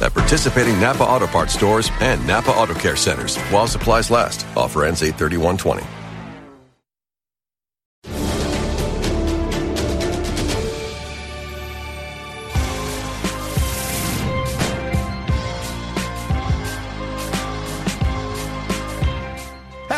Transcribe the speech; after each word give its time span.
At 0.00 0.14
participating 0.14 0.80
Napa 0.80 1.04
Auto 1.04 1.26
Parts 1.26 1.54
stores 1.54 1.90
and 2.00 2.26
Napa 2.26 2.50
Auto 2.50 2.74
Care 2.74 2.96
centers 2.96 3.36
while 3.50 3.66
supplies 3.66 4.10
last. 4.10 4.46
Offer 4.56 4.84
ends 4.84 5.02
83120. 5.02 5.99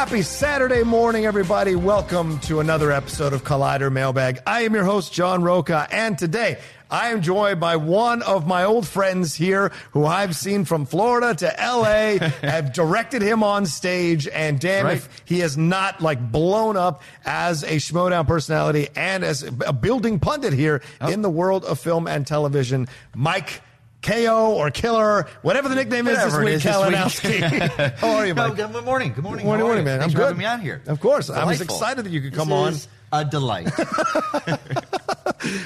Happy 0.03 0.23
Saturday 0.23 0.83
morning, 0.83 1.27
everybody. 1.27 1.77
Welcome 1.77 2.41
to 2.41 2.59
another 2.59 2.91
episode 2.91 3.33
of 3.33 3.45
Collider 3.45 3.91
Mailbag. 3.91 4.41
I 4.45 4.63
am 4.63 4.75
your 4.75 4.83
host, 4.83 5.13
John 5.13 5.45
Rocha, 5.45 5.87
and 5.93 6.19
today 6.19 6.59
I 6.91 7.11
am 7.11 7.23
joined 7.23 7.61
by 7.61 7.77
one 7.77 8.21
of 8.23 8.45
my 8.45 8.65
old 8.65 8.85
friends 8.85 9.37
here 9.37 9.71
who 9.93 10.05
I've 10.05 10.35
seen 10.35 10.65
from 10.65 10.87
Florida 10.87 11.37
to 11.37 11.55
LA, 11.57 12.19
have 12.43 12.73
directed 12.73 13.23
him 13.23 13.45
on 13.45 13.65
stage, 13.65 14.27
and 14.27 14.59
damn 14.59 14.87
Right. 14.87 14.97
if 14.97 15.23
he 15.25 15.39
has 15.39 15.57
not 15.57 16.01
like 16.01 16.33
blown 16.33 16.77
up 16.77 17.05
as 17.25 17.63
a 17.63 17.77
Schmodown 17.77 18.27
personality 18.27 18.89
and 18.97 19.23
as 19.23 19.45
a 19.45 19.73
building 19.73 20.19
pundit 20.19 20.53
here 20.53 20.83
oh. 21.01 21.11
in 21.11 21.23
the 21.23 21.31
world 21.31 21.65
of 21.65 21.79
film 21.79 22.09
and 22.09 22.27
television. 22.27 22.89
Mike 23.15 23.63
KO 24.03 24.55
or 24.55 24.71
Killer, 24.71 25.27
whatever 25.43 25.69
the 25.69 25.75
nickname 25.75 26.05
Whatever 26.07 26.43
it 26.43 26.55
is 26.55 26.63
this 26.65 26.75
is 26.77 26.83
this 26.83 27.23
week. 27.25 27.35
Kalinowski. 27.43 27.97
How 27.99 28.17
are 28.17 28.27
you, 28.27 28.35
No, 28.35 28.49
Mike? 28.49 28.57
good 28.57 28.85
morning. 28.85 29.13
Good 29.15 29.25
morning. 29.25 29.47
Morning, 29.47 29.65
morning, 29.67 29.85
man. 29.85 30.01
Thanks 30.01 30.13
I'm 30.13 30.17
for 30.17 30.19
good. 30.19 30.25
having 30.25 30.39
me 30.39 30.45
on 30.45 30.61
here. 30.61 30.83
Of 30.87 31.01
course. 31.01 31.31
I 31.31 31.45
was 31.45 31.61
excited 31.61 32.05
that 32.05 32.11
you 32.11 32.21
could 32.21 32.33
This 32.33 32.39
come 32.39 32.53
on. 32.53 32.73
is 32.73 32.89
A 33.13 33.25
delight. 33.25 33.69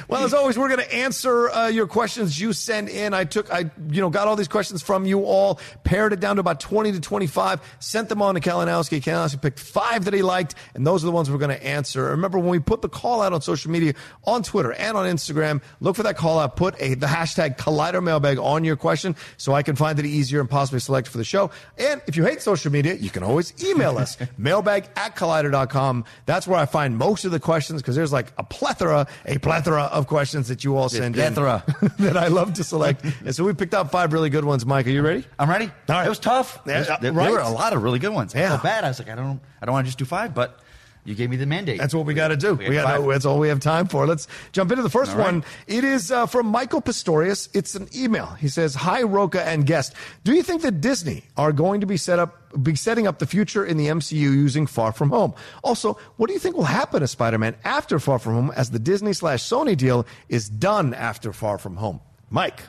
Well, 0.08 0.24
as 0.24 0.32
always, 0.32 0.58
we're 0.58 0.68
going 0.68 0.80
to 0.80 0.94
answer 0.94 1.50
uh, 1.50 1.68
your 1.68 1.86
questions 1.86 2.40
you 2.40 2.52
send 2.52 2.88
in. 2.88 3.12
I 3.12 3.24
took, 3.24 3.52
I, 3.52 3.70
you 3.90 4.00
know, 4.00 4.08
got 4.08 4.28
all 4.28 4.36
these 4.36 4.48
questions 4.48 4.82
from 4.82 5.04
you 5.04 5.24
all, 5.24 5.60
pared 5.84 6.12
it 6.12 6.20
down 6.20 6.36
to 6.36 6.40
about 6.40 6.60
20 6.60 6.92
to 6.92 7.00
25, 7.00 7.60
sent 7.78 8.08
them 8.08 8.22
on 8.22 8.34
to 8.34 8.40
Kalinowski. 8.40 9.02
Kalinowski 9.02 9.40
picked 9.40 9.60
five 9.60 10.04
that 10.06 10.14
he 10.14 10.22
liked, 10.22 10.54
and 10.74 10.86
those 10.86 11.04
are 11.04 11.06
the 11.06 11.12
ones 11.12 11.30
we're 11.30 11.38
going 11.38 11.56
to 11.56 11.64
answer. 11.64 12.04
Remember, 12.04 12.38
when 12.38 12.48
we 12.48 12.58
put 12.58 12.82
the 12.82 12.88
call 12.88 13.20
out 13.20 13.32
on 13.32 13.40
social 13.42 13.70
media, 13.70 13.94
on 14.24 14.42
Twitter 14.42 14.72
and 14.72 14.96
on 14.96 15.06
Instagram, 15.06 15.62
look 15.80 15.96
for 15.96 16.02
that 16.04 16.16
call 16.16 16.38
out, 16.38 16.56
put 16.56 16.80
a, 16.80 16.94
the 16.94 17.06
hashtag 17.06 17.58
Collider 17.58 18.02
Mailbag 18.02 18.38
on 18.38 18.64
your 18.64 18.76
question 18.76 19.14
so 19.36 19.52
I 19.52 19.62
can 19.62 19.76
find 19.76 19.98
it 19.98 20.06
easier 20.06 20.40
and 20.40 20.48
possibly 20.48 20.80
select 20.80 21.08
for 21.08 21.18
the 21.18 21.24
show. 21.24 21.50
And 21.76 22.00
if 22.06 22.16
you 22.16 22.24
hate 22.24 22.40
social 22.40 22.72
media, 22.72 22.94
you 22.94 23.10
can 23.10 23.22
always 23.22 23.52
email 23.62 23.98
us, 23.98 24.16
mailbag 24.38 24.88
at 24.96 25.16
collider.com. 25.16 26.04
That's 26.24 26.46
where 26.46 26.58
I 26.58 26.66
find 26.66 26.96
most 26.96 27.24
of 27.24 27.30
the 27.30 27.35
questions 27.40 27.82
because 27.82 27.96
there's 27.96 28.12
like 28.12 28.32
a 28.38 28.44
plethora, 28.44 29.06
a 29.24 29.38
plethora 29.38 29.84
of 29.84 30.06
questions 30.06 30.48
that 30.48 30.64
you 30.64 30.76
all 30.76 30.88
send 30.88 31.14
plethora. 31.14 31.62
in 31.82 31.88
that 32.04 32.16
I 32.16 32.28
love 32.28 32.54
to 32.54 32.64
select. 32.64 33.04
and 33.24 33.34
so 33.34 33.44
we 33.44 33.52
picked 33.54 33.74
out 33.74 33.90
five 33.90 34.12
really 34.12 34.30
good 34.30 34.44
ones. 34.44 34.64
Mike, 34.66 34.86
are 34.86 34.90
you 34.90 35.02
ready? 35.02 35.24
I'm 35.38 35.48
ready. 35.50 35.66
All 35.66 35.96
right. 35.96 36.06
It 36.06 36.08
was 36.08 36.18
tough. 36.18 36.60
Yeah, 36.66 36.76
It 36.76 36.78
was- 36.88 36.98
there, 37.00 37.12
right. 37.12 37.24
there 37.24 37.32
were 37.34 37.38
a 37.40 37.48
lot 37.50 37.72
of 37.72 37.82
really 37.82 37.98
good 37.98 38.12
ones. 38.12 38.34
I 38.34 38.38
Yeah. 38.40 38.48
felt 38.50 38.62
bad. 38.62 38.84
I 38.84 38.88
was 38.88 38.98
like, 38.98 39.08
I 39.08 39.14
don't, 39.14 39.40
I 39.60 39.66
don't 39.66 39.72
want 39.72 39.86
to 39.86 39.88
just 39.88 39.98
do 39.98 40.04
five, 40.04 40.34
but 40.34 40.60
you 41.06 41.14
gave 41.14 41.30
me 41.30 41.36
the 41.36 41.46
mandate. 41.46 41.78
That's 41.78 41.94
what 41.94 42.04
we 42.04 42.14
got 42.14 42.28
to 42.28 42.36
do. 42.36 42.54
We, 42.54 42.66
got 42.74 42.98
got 42.98 43.08
that's 43.08 43.24
all 43.24 43.38
we 43.38 43.48
have 43.48 43.60
time 43.60 43.86
for. 43.86 44.06
Let's 44.06 44.26
jump 44.52 44.72
into 44.72 44.82
the 44.82 44.90
first 44.90 45.12
right. 45.12 45.32
one. 45.32 45.44
It 45.68 45.84
is 45.84 46.10
uh, 46.10 46.26
from 46.26 46.46
Michael 46.46 46.82
Pistorius. 46.82 47.48
It's 47.54 47.76
an 47.76 47.88
email. 47.94 48.26
He 48.26 48.48
says, 48.48 48.74
"Hi 48.74 49.02
Rocha 49.02 49.42
and 49.42 49.64
guest. 49.64 49.94
Do 50.24 50.34
you 50.34 50.42
think 50.42 50.62
that 50.62 50.80
Disney 50.80 51.22
are 51.36 51.52
going 51.52 51.80
to 51.80 51.86
be 51.86 51.96
set 51.96 52.18
up 52.18 52.42
be 52.62 52.74
setting 52.74 53.06
up 53.06 53.20
the 53.20 53.26
future 53.26 53.64
in 53.64 53.76
the 53.76 53.86
MCU 53.86 54.18
using 54.18 54.66
Far 54.66 54.92
From 54.92 55.10
Home? 55.10 55.32
Also, 55.62 55.98
what 56.16 56.26
do 56.26 56.32
you 56.32 56.40
think 56.40 56.56
will 56.56 56.64
happen 56.64 57.00
to 57.00 57.06
Spider-Man 57.06 57.54
after 57.64 57.98
Far 57.98 58.18
From 58.18 58.34
Home 58.34 58.52
as 58.56 58.70
the 58.70 58.78
Disney 58.78 59.12
slash 59.12 59.42
Sony 59.42 59.76
deal 59.76 60.06
is 60.28 60.48
done 60.48 60.92
after 60.92 61.32
Far 61.32 61.58
From 61.58 61.76
Home?" 61.76 62.00
Mike. 62.30 62.62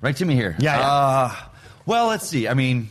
Right 0.00 0.16
to 0.16 0.24
me 0.24 0.34
here. 0.34 0.56
Yeah, 0.58 0.78
yeah. 0.78 0.90
Uh, 0.90 1.34
well, 1.84 2.06
let's 2.06 2.26
see. 2.26 2.48
I 2.48 2.54
mean, 2.54 2.88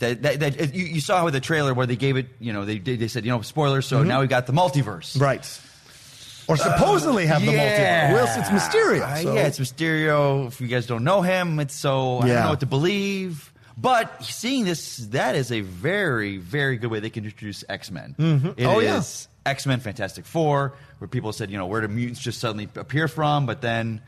that, 0.00 0.22
that, 0.22 0.40
that, 0.40 0.74
you, 0.74 0.84
you 0.84 1.00
saw 1.00 1.24
with 1.24 1.34
the 1.34 1.40
trailer 1.40 1.74
where 1.74 1.86
they 1.86 1.96
gave 1.96 2.16
it, 2.16 2.26
you 2.38 2.52
know, 2.52 2.64
they, 2.64 2.78
they 2.78 3.08
said, 3.08 3.24
you 3.24 3.30
know, 3.30 3.42
spoilers, 3.42 3.86
so 3.86 4.02
now 4.02 4.20
we 4.20 4.26
got 4.26 4.46
the 4.46 4.52
multiverse. 4.52 5.14
Mm-hmm. 5.14 5.22
Right. 5.22 5.60
Or 6.48 6.56
supposedly 6.56 7.26
have 7.26 7.42
the 7.42 7.52
multiverse. 7.52 8.12
Well, 8.12 8.38
it's 8.38 8.48
Mysterio. 8.48 9.26
Uh, 9.26 9.34
Yeah, 9.34 9.46
it's 9.46 9.58
Mysterio. 9.58 10.46
If 10.46 10.60
you 10.60 10.66
guys 10.66 10.86
don't 10.86 11.04
know 11.04 11.20
him, 11.20 11.60
it's 11.60 11.74
so 11.74 12.18
I 12.18 12.26
don't 12.28 12.42
know 12.42 12.48
what 12.50 12.60
to 12.60 12.66
believe. 12.66 13.52
But 13.76 14.24
seeing 14.24 14.64
this, 14.64 14.96
that 15.08 15.36
is 15.36 15.52
a 15.52 15.60
very, 15.60 16.38
very 16.38 16.78
good 16.78 16.90
way 16.90 17.00
they 17.00 17.10
can 17.10 17.24
introduce 17.24 17.64
X 17.68 17.90
Men. 17.90 18.16
Mm-hmm. 18.18 18.66
Oh, 18.66 18.80
yeah. 18.80 19.02
X 19.46 19.66
Men 19.66 19.80
Fantastic 19.80 20.26
Four, 20.26 20.74
where 20.98 21.08
people 21.08 21.32
said, 21.32 21.50
you 21.50 21.58
know, 21.58 21.66
where 21.66 21.80
do 21.80 21.88
mutants 21.88 22.20
just 22.20 22.40
suddenly 22.40 22.68
appear 22.74 23.08
from? 23.08 23.46
But 23.46 23.60
then 23.60 24.00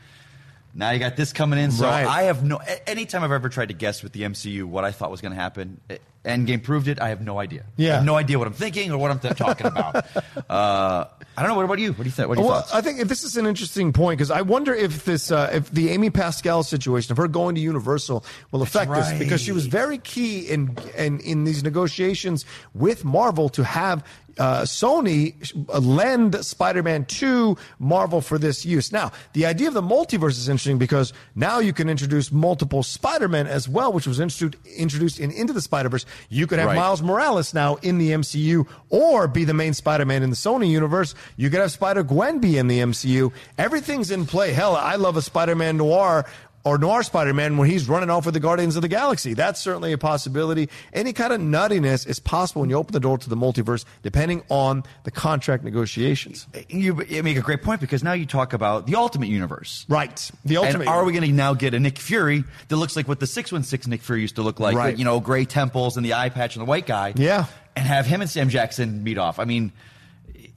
now 0.74 0.90
you 0.90 0.98
got 0.98 1.16
this 1.16 1.32
coming 1.32 1.58
in. 1.58 1.70
So 1.72 1.86
Right. 1.86 2.06
I 2.06 2.22
have 2.24 2.44
no. 2.44 2.60
Anytime 2.86 3.24
I've 3.24 3.32
ever 3.32 3.48
tried 3.48 3.68
to 3.68 3.74
guess 3.74 4.02
with 4.02 4.12
the 4.12 4.22
MCU 4.22 4.64
what 4.64 4.84
I 4.84 4.92
thought 4.92 5.10
was 5.10 5.20
going 5.20 5.34
to 5.34 5.40
happen, 5.40 5.80
Endgame 6.24 6.62
proved 6.62 6.86
it. 6.88 7.00
I 7.00 7.08
have 7.08 7.22
no 7.22 7.38
idea. 7.38 7.64
Yeah. 7.76 7.92
I 7.92 7.94
have 7.96 8.04
no 8.04 8.14
idea 8.16 8.38
what 8.38 8.46
I'm 8.46 8.52
thinking 8.52 8.92
or 8.92 8.98
what 8.98 9.10
I'm 9.10 9.18
th- 9.18 9.36
talking 9.36 9.66
about. 9.66 9.96
uh, 10.50 11.04
I 11.36 11.42
don't 11.42 11.48
know. 11.48 11.54
What 11.56 11.64
about 11.64 11.78
you? 11.78 11.92
What 11.92 11.98
do 11.98 12.04
you 12.04 12.10
think? 12.10 12.28
What 12.28 12.36
do 12.36 12.42
you 12.42 12.48
Well, 12.48 12.60
thoughts? 12.60 12.74
I 12.74 12.82
think 12.82 13.00
this 13.08 13.24
is 13.24 13.36
an 13.36 13.46
interesting 13.46 13.92
point 13.92 14.18
because 14.18 14.30
I 14.30 14.42
wonder 14.42 14.74
if 14.74 15.04
this, 15.06 15.30
uh, 15.30 15.50
if 15.52 15.70
the 15.70 15.88
Amy 15.90 16.10
Pascal 16.10 16.62
situation, 16.62 17.12
of 17.12 17.16
her 17.16 17.26
going 17.28 17.54
to 17.54 17.60
Universal, 17.60 18.24
will 18.52 18.62
affect 18.62 18.92
this 18.92 19.12
because 19.18 19.40
she 19.40 19.52
was 19.52 19.66
very 19.66 19.98
key 19.98 20.40
in 20.40 20.76
in, 20.96 21.20
in 21.20 21.44
these 21.44 21.62
negotiations 21.64 22.44
with 22.74 23.04
Marvel 23.04 23.48
to 23.50 23.64
have. 23.64 24.04
Uh, 24.40 24.62
Sony 24.62 25.34
lend 25.68 26.42
Spider-Man 26.44 27.04
to 27.04 27.58
Marvel 27.78 28.22
for 28.22 28.38
this 28.38 28.64
use. 28.64 28.90
Now, 28.90 29.12
the 29.34 29.44
idea 29.44 29.68
of 29.68 29.74
the 29.74 29.82
multiverse 29.82 30.30
is 30.30 30.48
interesting 30.48 30.78
because 30.78 31.12
now 31.34 31.58
you 31.58 31.74
can 31.74 31.90
introduce 31.90 32.32
multiple 32.32 32.82
Spider-Men 32.82 33.46
as 33.46 33.68
well, 33.68 33.92
which 33.92 34.06
was 34.06 34.18
introduced 34.18 34.56
introduced 34.78 35.20
in 35.20 35.30
Into 35.30 35.52
the 35.52 35.60
Spider-Verse. 35.60 36.06
You 36.30 36.46
could 36.46 36.58
have 36.58 36.68
Right. 36.68 36.76
Miles 36.76 37.02
Morales 37.02 37.52
now 37.52 37.74
in 37.82 37.98
the 37.98 38.12
MCU 38.12 38.66
or 38.88 39.28
be 39.28 39.44
the 39.44 39.52
main 39.52 39.74
Spider-Man 39.74 40.22
in 40.22 40.30
the 40.30 40.36
Sony 40.36 40.70
universe. 40.70 41.14
You 41.36 41.50
could 41.50 41.60
have 41.60 41.70
Spider-Gwen 41.70 42.38
be 42.38 42.56
in 42.56 42.66
the 42.66 42.78
MCU. 42.78 43.32
Everything's 43.58 44.10
in 44.10 44.24
play. 44.24 44.52
Hell, 44.52 44.74
I 44.74 44.96
love 44.96 45.18
a 45.18 45.22
Spider-Man 45.22 45.76
noir 45.76 46.24
or 46.64 46.78
Noir 46.78 47.02
Spider 47.02 47.32
Man 47.32 47.56
when 47.56 47.68
he's 47.68 47.88
running 47.88 48.10
off 48.10 48.24
with 48.26 48.34
the 48.34 48.40
Guardians 48.40 48.76
of 48.76 48.82
the 48.82 48.88
Galaxy. 48.88 49.34
That's 49.34 49.60
certainly 49.60 49.92
a 49.92 49.98
possibility. 49.98 50.68
Any 50.92 51.12
kind 51.12 51.32
of 51.32 51.40
nuttiness 51.40 52.06
is 52.06 52.18
possible 52.18 52.60
when 52.60 52.70
you 52.70 52.76
open 52.76 52.92
the 52.92 53.00
door 53.00 53.18
to 53.18 53.28
the 53.28 53.36
multiverse, 53.36 53.84
depending 54.02 54.42
on 54.50 54.84
the 55.04 55.10
contract 55.10 55.64
negotiations. 55.64 56.46
You, 56.68 57.02
you 57.04 57.22
make 57.22 57.36
a 57.36 57.42
great 57.42 57.62
point 57.62 57.80
because 57.80 58.02
now 58.02 58.12
you 58.12 58.26
talk 58.26 58.52
about 58.52 58.86
the 58.86 58.96
Ultimate 58.96 59.28
Universe. 59.28 59.86
Right. 59.88 60.30
The 60.44 60.58
Ultimate 60.58 60.80
And 60.80 60.88
are 60.88 61.04
we 61.04 61.12
going 61.12 61.24
to 61.24 61.32
now 61.32 61.54
get 61.54 61.74
a 61.74 61.80
Nick 61.80 61.98
Fury 61.98 62.44
that 62.68 62.76
looks 62.76 62.96
like 62.96 63.08
what 63.08 63.20
the 63.20 63.26
616 63.26 63.90
Nick 63.90 64.02
Fury 64.02 64.20
used 64.20 64.36
to 64.36 64.42
look 64.42 64.60
like? 64.60 64.76
Right. 64.76 64.96
You 64.96 65.04
know, 65.04 65.20
gray 65.20 65.44
temples 65.44 65.96
and 65.96 66.04
the 66.04 66.14
eye 66.14 66.28
patch 66.28 66.56
and 66.56 66.62
the 66.62 66.68
white 66.68 66.86
guy. 66.86 67.14
Yeah. 67.16 67.46
And 67.76 67.86
have 67.86 68.04
him 68.04 68.20
and 68.20 68.28
Sam 68.28 68.48
Jackson 68.48 69.04
meet 69.04 69.16
off. 69.16 69.38
I 69.38 69.44
mean, 69.44 69.72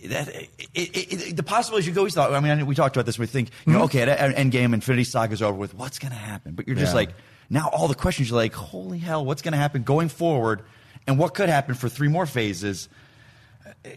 that, 0.09 0.27
it, 0.29 0.49
it, 0.73 1.29
it, 1.29 1.35
the 1.37 1.43
possibilities 1.43 1.87
you 1.87 1.97
always 1.97 2.13
thought, 2.13 2.33
I 2.33 2.39
mean, 2.39 2.65
we 2.65 2.75
talked 2.75 2.95
about 2.95 3.05
this. 3.05 3.17
We 3.19 3.25
think, 3.27 3.49
you 3.65 3.73
know, 3.73 3.83
okay, 3.83 4.01
at, 4.01 4.09
at 4.09 4.35
Endgame, 4.35 4.73
Infinity 4.73 5.03
Saga's 5.03 5.41
over 5.41 5.57
with. 5.57 5.73
What's 5.73 5.99
going 5.99 6.11
to 6.11 6.17
happen? 6.17 6.53
But 6.53 6.67
you're 6.67 6.75
just 6.75 6.91
Yeah. 6.91 6.97
like, 6.97 7.09
now 7.49 7.69
all 7.71 7.87
the 7.87 7.95
questions, 7.95 8.29
you're 8.29 8.37
like, 8.37 8.53
holy 8.53 8.97
hell, 8.99 9.23
what's 9.25 9.41
going 9.41 9.51
to 9.53 9.57
happen 9.57 9.83
going 9.83 10.09
forward? 10.09 10.61
And 11.07 11.19
what 11.19 11.33
could 11.33 11.49
happen 11.49 11.75
for 11.75 11.89
three 11.89 12.07
more 12.07 12.25
phases? 12.25 12.89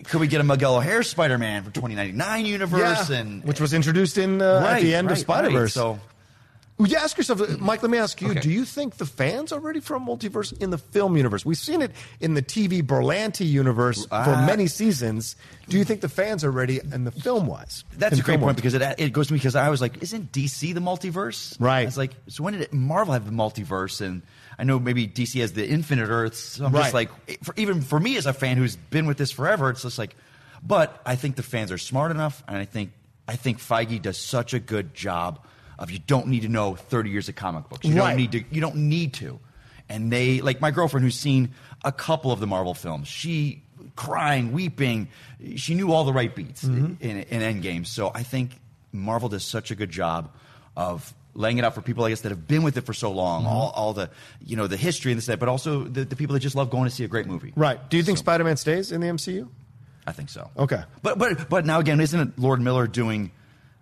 Could 0.05 0.21
we 0.21 0.27
get 0.27 0.41
a 0.41 0.45
Miguel 0.45 0.77
O'Hara 0.77 1.05
Spider 1.05 1.39
Man 1.39 1.63
for 1.63 1.71
2099 1.71 2.47
universe? 2.47 3.09
Yeah, 3.11 3.17
And 3.17 3.45
which 3.45 3.61
was 3.61 3.73
introduced 3.73 4.19
in 4.19 4.41
uh, 4.43 4.65
at 4.69 4.81
the 4.81 4.95
end 4.95 5.11
of 5.11 5.19
Spider 5.19 5.51
Verse. 5.51 5.77
right. 5.77 5.83
So 5.83 6.01
You 6.79 6.95
ask 6.99 7.17
yourself, 7.17 7.41
uh, 7.41 7.57
Mike? 7.59 7.83
Let 7.83 7.91
me 7.91 7.97
ask 7.97 8.21
you: 8.21 8.33
Okay. 8.33 8.41
Do 8.41 8.51
you 8.51 8.67
think 8.67 8.97
the 8.97 9.07
fans 9.07 9.51
are 9.51 9.59
ready 9.61 9.81
for 9.81 9.97
a 9.97 9.99
multiverse 10.01 10.53
in 10.61 10.69
the 10.69 10.77
film 10.77 11.17
universe? 11.17 11.43
We've 11.43 11.57
seen 11.57 11.81
it 11.81 11.91
in 12.21 12.35
the 12.35 12.43
TV 12.43 12.83
Berlanti 12.83 13.49
universe 13.49 14.05
for 14.05 14.15
Uh, 14.15 14.45
many 14.47 14.67
seasons. 14.67 15.37
Do 15.71 15.79
you 15.79 15.85
think 15.85 16.03
the 16.03 16.11
fans 16.11 16.45
are 16.45 16.51
ready 16.51 16.81
in 16.93 17.05
the 17.05 17.11
film 17.13 17.47
wise? 17.47 17.85
That's 17.97 18.19
a 18.19 18.23
great 18.23 18.41
point 18.41 18.57
because 18.57 18.75
it, 18.75 18.83
it 18.99 19.13
goes 19.15 19.29
to 19.29 19.33
me 19.33 19.39
because 19.39 19.57
I 19.57 19.71
was 19.71 19.81
like, 19.81 20.03
isn't 20.03 20.33
DC 20.33 20.75
the 20.75 20.81
multiverse? 20.81 21.57
Right. 21.59 21.87
It's 21.89 21.97
like, 21.97 22.13
so 22.29 22.45
when 22.45 22.53
did 22.53 22.61
it, 22.63 22.73
Marvel 22.75 23.15
have 23.15 23.25
the 23.25 23.33
multiverse? 23.33 24.03
And 24.03 24.21
I 24.59 24.65
know 24.65 24.79
maybe 24.79 25.09
DC 25.09 25.41
has 25.41 25.55
the 25.55 25.67
Infinite 25.67 26.09
Earths. 26.11 26.39
So 26.39 26.67
I'm 26.67 26.73
Right. 26.73 26.83
just 26.83 26.95
like, 26.95 27.11
for, 27.43 27.55
even 27.57 27.81
for 27.81 27.99
me 27.99 28.19
as 28.19 28.27
a 28.27 28.35
fan 28.35 28.59
who's 28.59 28.77
been 28.77 29.07
with 29.07 29.17
this 29.17 29.31
forever, 29.33 29.71
it's 29.71 29.81
just 29.83 29.99
like, 29.99 30.15
but 30.63 31.01
I 31.07 31.17
think 31.17 31.37
the 31.37 31.43
fans 31.43 31.73
are 31.73 31.79
smart 31.79 32.11
enough, 32.11 32.43
and 32.47 32.57
I 32.59 32.65
think 32.67 32.93
I 33.29 33.37
think 33.37 33.59
Feige 33.61 34.01
does 34.03 34.19
such 34.19 34.53
a 34.55 34.59
good 34.61 34.95
job 34.95 35.41
of 35.79 35.91
you 35.91 35.99
don't 35.99 36.27
need 36.29 36.41
to 36.43 36.49
know 36.49 36.75
30 36.75 37.11
years 37.11 37.29
of 37.29 37.35
comic 37.37 37.69
books. 37.69 37.85
You 37.87 37.95
Right. 37.99 38.09
don't 38.11 38.17
need 38.17 38.33
to. 38.33 38.45
You 38.51 38.61
don't 38.61 38.77
need 38.77 39.15
to. 39.15 39.39
And 39.89 40.11
they 40.13 40.41
like 40.41 40.61
my 40.61 40.71
girlfriend 40.71 41.05
who's 41.05 41.19
seen 41.19 41.51
a 41.85 41.93
couple 41.93 42.33
of 42.33 42.41
the 42.41 42.47
Marvel 42.47 42.75
films. 42.75 43.07
She 43.09 43.63
crying, 43.95 44.53
weeping. 44.53 45.09
She 45.57 45.75
knew 45.75 45.93
all 45.93 46.05
the 46.05 46.13
right 46.13 46.35
beats 46.35 46.65
Mm-hmm. 46.65 46.95
in, 47.01 47.19
in 47.23 47.63
Endgame. 47.63 47.87
So 47.87 48.11
I 48.15 48.23
think 48.23 48.51
Marvel 48.93 49.29
does 49.29 49.45
such 49.45 49.71
a 49.71 49.75
good 49.75 49.91
job 49.91 50.31
of 50.77 51.15
laying 51.35 51.59
it 51.59 51.65
out 51.65 51.75
for 51.75 51.83
people, 51.83 52.05
I 52.05 52.09
guess, 52.09 52.23
that 52.23 52.31
have 52.31 52.49
been 52.49 52.63
with 52.63 52.77
it 52.79 52.87
for 52.87 52.95
so 52.95 53.13
long. 53.13 53.43
Mm-hmm. 53.45 53.53
All, 53.53 53.71
all 53.77 53.93
the 53.93 54.11
you 54.45 54.57
know 54.57 54.67
the 54.67 54.77
history 54.77 55.13
and 55.13 55.19
this 55.19 55.27
that, 55.27 55.39
but 55.39 55.49
also 55.49 55.85
the, 55.85 56.05
the 56.05 56.17
people 56.17 56.35
that 56.35 56.41
just 56.41 56.57
love 56.57 56.71
going 56.71 56.85
to 56.85 56.91
see 56.91 57.05
a 57.05 57.09
great 57.09 57.27
movie. 57.27 57.53
Right. 57.55 57.79
Do 57.91 57.97
you 57.97 58.03
think 58.03 58.19
So, 58.19 58.23
Spider 58.23 58.45
Man 58.45 58.57
stays 58.57 58.91
in 58.93 59.01
the 59.01 59.07
MCU? 59.09 59.49
I 60.07 60.13
think 60.13 60.31
so. 60.31 60.51
Okay. 60.57 60.83
But 61.03 61.19
but 61.19 61.49
but 61.49 61.65
now 61.67 61.79
again, 61.81 62.01
isn't 62.01 62.19
it 62.21 62.39
Lord 62.39 62.61
Miller 62.61 62.87
doing 62.87 63.31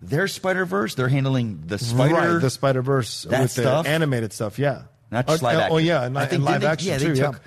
their 0.09 0.27
Spider 0.27 0.65
Verse? 0.65 0.95
They're 0.95 1.07
handling 1.07 1.63
the 1.65 1.77
Spider. 1.77 2.13
right. 2.13 2.41
The 2.41 2.49
Spider 2.49 2.81
Verse 2.81 3.23
that 3.23 3.41
with 3.41 3.51
stuff? 3.51 3.85
the 3.85 3.89
animated 3.91 4.33
stuff. 4.33 4.57
Yeah. 4.59 4.83
Not 5.11 5.27
just 5.27 5.43
Oh, 5.43 5.45
live 5.45 5.71
oh, 5.71 5.77
yeah, 5.77 6.03
and, 6.03 6.17
I 6.17 6.23
and 6.25 6.43
live 6.43 6.61
they- 6.61 6.67
action 6.67 6.89
yeah, 6.89 6.97
too. 6.97 7.13
they 7.13 7.19
yeah. 7.19 7.27
took. 7.31 7.41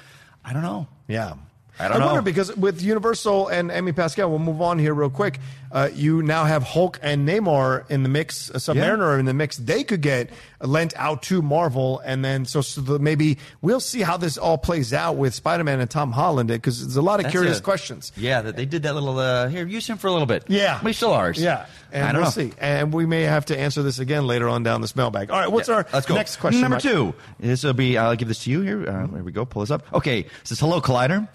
I 0.45 0.53
don't 0.53 0.63
know. 0.63 0.87
Yeah. 1.09 1.35
I 1.81 1.89
don't 1.89 2.01
wonder 2.01 2.15
know. 2.17 2.23
because 2.23 2.55
with 2.57 2.83
Universal 2.83 3.49
and 3.49 3.71
Amy 3.71 3.93
Pascal, 3.93 4.29
we'll 4.31 4.39
move 4.39 4.61
on 4.61 4.79
here 4.79 4.95
real 4.95 5.11
quick. 5.11 5.39
Uh, 5.71 5.91
you 5.93 6.23
now 6.23 6.45
have 6.45 6.63
Hulk 6.63 6.99
and 7.03 7.29
Namor 7.29 7.89
in 7.91 8.03
the 8.03 8.09
mix, 8.09 8.51
uh, 8.51 8.55
Submariner 8.55 9.19
in 9.21 9.27
the 9.27 9.35
mix. 9.35 9.59
They 9.59 9.85
could 9.85 10.01
get 10.01 10.31
lent 10.63 10.95
out 10.97 11.23
to 11.25 11.43
Marvel, 11.43 12.01
and 12.01 12.25
then 12.25 12.47
so, 12.47 12.63
so 12.63 12.81
the, 12.81 12.99
maybe 12.99 13.37
we'll 13.61 13.79
see 13.81 14.01
how 14.01 14.17
this 14.17 14.39
all 14.39 14.57
plays 14.57 14.95
out 14.95 15.17
with 15.17 15.35
Spider 15.35 15.65
Man 15.65 15.79
and 15.79 15.91
Tom 15.91 16.11
Holland 16.11 16.49
because 16.49 16.81
there's 16.81 16.97
a 16.97 17.03
lot 17.03 17.21
of 17.21 17.25
That's 17.25 17.33
curious 17.35 17.59
a- 17.59 17.63
questions. 17.63 18.13
Yeah, 18.17 18.41
that 18.43 18.57
they 18.57 18.65
did 18.65 18.83
that 18.85 18.95
little. 18.95 19.19
Uh, 19.19 19.49
here, 19.49 19.67
use 19.67 19.87
him 19.87 19.99
for 19.99 20.07
a 20.07 20.13
little 20.13 20.27
bit. 20.27 20.45
Yeah, 20.49 20.81
we 20.83 20.95
still 20.95 21.13
ours. 21.13 21.39
Yeah, 21.41 21.67
and 21.93 22.03
I 22.05 22.13
don't 22.13 22.23
we'll 22.23 22.25
know. 22.25 22.31
see. 22.31 22.53
And 22.59 22.93
we 22.95 23.05
may 23.05 23.23
have 23.25 23.45
to 23.47 23.59
answer 23.59 23.83
this 23.83 23.99
again 23.99 24.27
later 24.27 24.49
on 24.49 24.63
down 24.63 24.81
this 24.81 24.97
mailbag. 24.97 25.31
All 25.31 25.39
right, 25.39 25.53
what's 25.53 25.69
Yeah, 25.69 25.75
our 25.77 25.87
Let's 25.93 26.07
go. 26.07 26.15
next 26.15 26.37
question? 26.37 26.63
Number 26.63 26.77
Mike? 26.77 26.83
two. 26.83 27.13
This 27.41 27.63
will 27.63 27.75
be. 27.75 27.99
I'll 27.99 28.17
give 28.17 28.29
this 28.29 28.43
to 28.45 28.51
you 28.51 28.63
here. 28.63 28.89
Uh, 28.89 29.07
here 29.09 29.23
we 29.23 29.33
go. 29.33 29.45
Pull 29.45 29.61
this 29.61 29.71
up. 29.71 29.85
Okay. 29.93 30.21
It 30.21 30.31
says 30.45 30.59
hello, 30.61 30.81
Collider. 30.81 31.29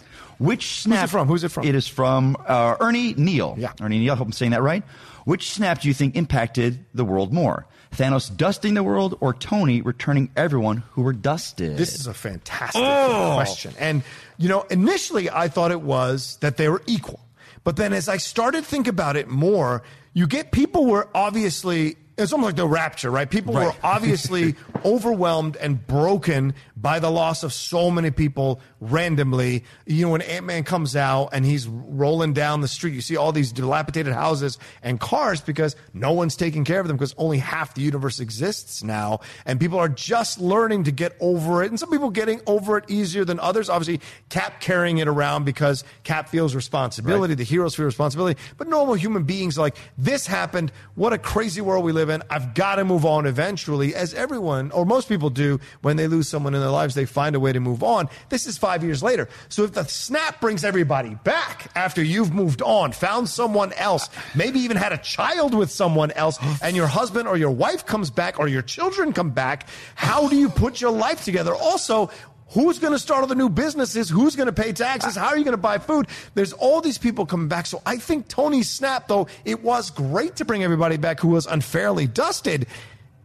Which 0.43 0.81
snap? 0.81 1.05
it 1.05 1.11
from? 1.11 1.27
Who's 1.27 1.43
it 1.43 1.49
from? 1.49 1.65
It 1.65 1.75
is 1.75 1.87
from 1.87 2.35
uh, 2.47 2.75
Ernie 2.79 3.13
Neal. 3.13 3.55
Yeah. 3.57 3.71
Ernie 3.81 3.99
Neal. 3.99 4.13
I 4.13 4.15
hope 4.17 4.27
I'm 4.27 4.33
saying 4.33 4.51
that 4.51 4.61
right. 4.61 4.83
Which 5.25 5.51
snap 5.51 5.81
do 5.81 5.87
you 5.87 5.93
think 5.93 6.15
impacted 6.15 6.85
the 6.93 7.05
world 7.05 7.31
more? 7.31 7.65
Thanos 7.95 8.35
dusting 8.35 8.73
the 8.73 8.83
world 8.83 9.17
or 9.21 9.33
Tony 9.33 9.81
returning 9.81 10.31
everyone 10.35 10.77
who 10.91 11.03
were 11.03 11.13
dusted? 11.13 11.77
This 11.77 11.93
is 11.97 12.07
a 12.07 12.13
fantastic 12.13 12.81
Oh. 12.83 13.31
question. 13.35 13.73
And, 13.79 14.03
you 14.37 14.49
know, 14.49 14.63
initially 14.63 15.29
I 15.29 15.47
thought 15.47 15.71
it 15.71 15.81
was 15.81 16.37
that 16.41 16.57
they 16.57 16.67
were 16.69 16.81
equal. 16.87 17.19
But 17.63 17.77
then 17.77 17.93
as 17.93 18.09
I 18.09 18.17
started 18.17 18.63
to 18.63 18.69
think 18.69 18.87
about 18.87 19.15
it 19.15 19.29
more, 19.29 19.83
you 20.13 20.27
get 20.27 20.51
people 20.51 20.85
were 20.87 21.07
obviously, 21.15 21.95
it's 22.17 22.31
almost 22.31 22.49
like 22.49 22.55
the 22.55 22.67
rapture, 22.67 23.09
right? 23.09 23.29
People 23.29 23.53
were 23.55 23.73
obviously 23.83 24.55
overwhelmed 24.85 25.55
and 25.57 25.85
broken 25.85 26.53
by 26.75 26.99
the 26.99 27.09
loss 27.09 27.43
of 27.43 27.53
so 27.53 27.89
many 27.89 28.11
people 28.11 28.61
randomly. 28.79 29.63
You 29.85 30.05
know, 30.05 30.11
when 30.11 30.21
Ant 30.21 30.45
Man 30.45 30.63
comes 30.63 30.95
out 30.95 31.29
and 31.31 31.45
he's 31.45 31.67
rolling 31.67 32.33
down 32.33 32.61
the 32.61 32.67
street, 32.67 32.93
you 32.93 33.01
see 33.01 33.17
all 33.17 33.31
these 33.31 33.51
dilapidated 33.51 34.13
houses 34.13 34.59
and 34.83 34.99
cars 34.99 35.41
because 35.41 35.75
no 35.93 36.11
one's 36.11 36.35
taking 36.35 36.65
care 36.65 36.79
of 36.79 36.87
them 36.87 36.97
because 36.97 37.15
only 37.17 37.39
half 37.39 37.73
the 37.73 37.81
universe 37.81 38.19
exists 38.19 38.83
now. 38.83 39.21
And 39.45 39.59
people 39.59 39.79
are 39.79 39.89
just 39.89 40.39
learning 40.39 40.83
to 40.83 40.91
get 40.91 41.15
over 41.19 41.63
it. 41.63 41.69
And 41.69 41.79
some 41.79 41.89
people 41.89 42.11
getting 42.11 42.41
over 42.45 42.77
it 42.77 42.85
easier 42.89 43.25
than 43.25 43.39
others. 43.39 43.69
Obviously, 43.69 44.05
Cap 44.29 44.59
carrying 44.59 44.99
it 44.99 45.07
around 45.07 45.45
because 45.45 45.83
Cap 46.03 46.29
feels 46.29 46.53
responsibility. 46.53 47.33
The 47.33 47.43
heroes 47.43 47.73
feel 47.73 47.85
responsibility. 47.85 48.39
But 48.57 48.67
normal 48.67 48.93
human 48.95 49.23
beings 49.23 49.57
are 49.57 49.61
like, 49.61 49.77
this 49.97 50.27
happened. 50.27 50.71
What 50.95 51.13
a 51.13 51.17
crazy 51.17 51.61
world 51.61 51.83
we 51.83 51.91
live 51.91 52.02
in. 52.09 52.23
I've 52.29 52.53
got 52.53 52.75
to 52.75 52.85
move 52.85 53.05
on 53.05 53.25
eventually, 53.25 53.95
as 53.95 54.13
everyone 54.13 54.71
or 54.71 54.85
most 54.85 55.09
people 55.09 55.29
do 55.29 55.59
when 55.81 55.97
they 55.97 56.07
lose 56.07 56.27
someone 56.27 56.53
in 56.53 56.61
their 56.61 56.69
lives. 56.69 56.95
They 56.95 57.05
find 57.05 57.35
a 57.35 57.39
way 57.39 57.53
to 57.53 57.59
move 57.59 57.83
on. 57.83 58.09
This 58.29 58.47
is 58.47 58.57
five 58.57 58.83
years 58.83 59.03
later. 59.03 59.27
So 59.49 59.63
if 59.63 59.73
the 59.73 59.83
snap 59.85 60.41
brings 60.41 60.63
everybody 60.63 61.15
back 61.23 61.71
after 61.75 62.03
you've 62.03 62.33
moved 62.33 62.61
on, 62.61 62.91
found 62.91 63.29
someone 63.29 63.73
else, 63.73 64.09
maybe 64.35 64.59
even 64.59 64.77
had 64.77 64.93
a 64.93 64.97
child 64.97 65.53
with 65.53 65.71
someone 65.71 66.11
else, 66.11 66.37
and 66.61 66.75
your 66.75 66.87
husband 66.87 67.27
or 67.27 67.37
your 67.37 67.51
wife 67.51 67.85
comes 67.85 68.09
back 68.09 68.39
or 68.39 68.47
your 68.47 68.61
children 68.61 69.13
come 69.13 69.31
back, 69.31 69.67
how 69.95 70.27
do 70.27 70.35
you 70.35 70.49
put 70.49 70.81
your 70.81 70.91
life 70.91 71.23
together? 71.23 71.53
Also, 71.53 72.09
Who's 72.49 72.79
going 72.79 72.93
to 72.93 72.99
start 72.99 73.21
all 73.21 73.27
the 73.27 73.35
new 73.35 73.49
businesses? 73.49 74.09
Who's 74.09 74.35
going 74.35 74.47
to 74.47 74.53
pay 74.53 74.73
taxes? 74.73 75.15
How 75.15 75.27
are 75.27 75.37
you 75.37 75.43
going 75.43 75.53
to 75.53 75.61
buy 75.61 75.79
food? 75.79 76.07
There's 76.35 76.53
all 76.53 76.81
these 76.81 76.97
people 76.97 77.25
coming 77.25 77.47
back. 77.47 77.65
So 77.65 77.81
I 77.85 77.97
think 77.97 78.27
Tony's 78.27 78.69
snap, 78.69 79.07
though, 79.07 79.27
it 79.43 79.63
was 79.63 79.89
great 79.89 80.35
to 80.35 80.45
bring 80.45 80.63
everybody 80.63 80.97
back 80.97 81.19
who 81.19 81.29
was 81.29 81.47
unfairly 81.47 82.05
dusted. 82.05 82.67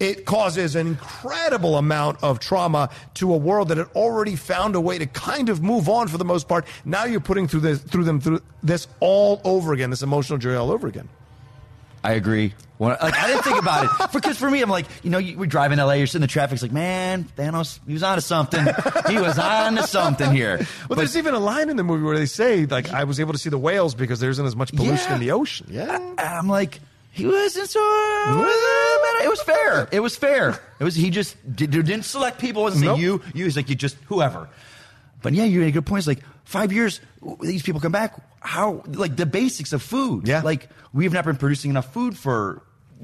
It 0.00 0.24
causes 0.24 0.76
an 0.76 0.86
incredible 0.86 1.76
amount 1.76 2.22
of 2.22 2.38
trauma 2.38 2.90
to 3.14 3.34
a 3.34 3.36
world 3.36 3.68
that 3.68 3.78
had 3.78 3.88
already 3.96 4.36
found 4.36 4.76
a 4.76 4.80
way 4.80 4.96
to 4.98 5.06
kind 5.06 5.48
of 5.48 5.60
move 5.60 5.88
on 5.88 6.06
for 6.08 6.18
the 6.18 6.24
most 6.24 6.46
part. 6.48 6.66
Now 6.84 7.04
you're 7.04 7.20
putting 7.20 7.48
through 7.48 7.60
this, 7.60 7.80
through 7.80 8.04
them 8.04 8.20
through 8.20 8.40
this 8.62 8.86
all 9.00 9.40
over 9.44 9.72
again, 9.72 9.90
this 9.90 10.02
emotional 10.02 10.38
journey 10.38 10.56
all 10.56 10.70
over 10.70 10.86
again. 10.86 11.08
I 12.04 12.12
agree. 12.12 12.54
When, 12.78 12.90
like 12.90 13.14
I 13.14 13.26
didn't 13.26 13.42
think 13.42 13.58
about 13.58 13.86
it 13.86 14.12
because 14.12 14.38
for 14.38 14.48
me, 14.48 14.62
I'm 14.62 14.70
like, 14.70 14.86
you 15.02 15.10
know, 15.10 15.18
you, 15.18 15.36
we 15.36 15.48
drive 15.48 15.72
in 15.72 15.78
LA, 15.80 15.94
you're 15.94 16.06
sitting 16.06 16.18
in 16.22 16.28
the 16.28 16.32
traffic, 16.32 16.52
it's 16.54 16.62
like, 16.62 16.70
man, 16.70 17.24
Thanos, 17.36 17.80
he 17.86 17.92
was 17.92 18.04
on 18.04 18.14
to 18.16 18.20
something. 18.20 18.64
he 19.08 19.18
was 19.18 19.36
on 19.36 19.74
to 19.76 19.82
something 19.82 20.30
here. 20.30 20.58
Well, 20.58 20.66
But- 20.90 20.98
there's 20.98 21.16
even 21.16 21.34
a 21.34 21.40
line 21.40 21.70
in 21.70 21.76
the 21.76 21.82
movie 21.82 22.04
where 22.04 22.16
they 22.16 22.26
say, 22.26 22.66
like, 22.66 22.90
I 22.92 23.02
was 23.02 23.18
able 23.18 23.32
to 23.32 23.38
see 23.38 23.50
the 23.50 23.58
whales 23.58 23.96
because 23.96 24.20
there 24.20 24.30
isn't 24.30 24.46
as 24.46 24.54
much 24.54 24.72
pollution 24.72 24.96
Yeah. 25.08 25.14
in 25.14 25.20
the 25.20 25.30
ocean. 25.32 25.66
Yeah. 25.70 25.96
And 25.96 26.20
I'm 26.20 26.48
like, 26.48 26.78
he 27.10 27.26
wasn't 27.26 27.68
so. 27.68 27.80
It 29.24 29.28
was 29.28 29.40
fair. 29.42 29.88
It 29.90 30.00
was 30.00 30.16
fair. 30.16 30.60
It 30.78 30.84
was. 30.84 30.94
He 30.94 31.10
just 31.10 31.36
did, 31.56 31.70
didn't 31.72 32.02
select 32.04 32.38
people. 32.38 32.62
It 32.62 32.64
wasn't 32.66 32.84
Nope. 32.84 32.98
you. 33.00 33.22
You. 33.34 33.44
He's 33.44 33.56
like 33.56 33.68
you 33.68 33.74
just 33.74 33.96
whoever. 34.06 34.48
But 35.20 35.32
yeah, 35.32 35.44
you 35.44 35.58
made 35.60 35.68
a 35.68 35.72
good 35.72 35.84
point. 35.86 35.98
It's 36.00 36.06
like 36.06 36.20
five 36.48 36.72
years. 36.72 37.00
These 37.40 37.62
people 37.62 37.80
come 37.80 37.92
back. 37.92 38.14
How 38.40 38.82
like 38.86 39.16
the 39.16 39.26
basics 39.26 39.72
of 39.72 39.82
food. 39.82 40.26
Yeah. 40.26 40.42
Like 40.42 40.68
we've 40.92 41.12
not 41.12 41.24
been 41.24 41.36
producing 41.36 41.70
enough 41.70 41.92
food 41.92 42.16
for 42.16 42.62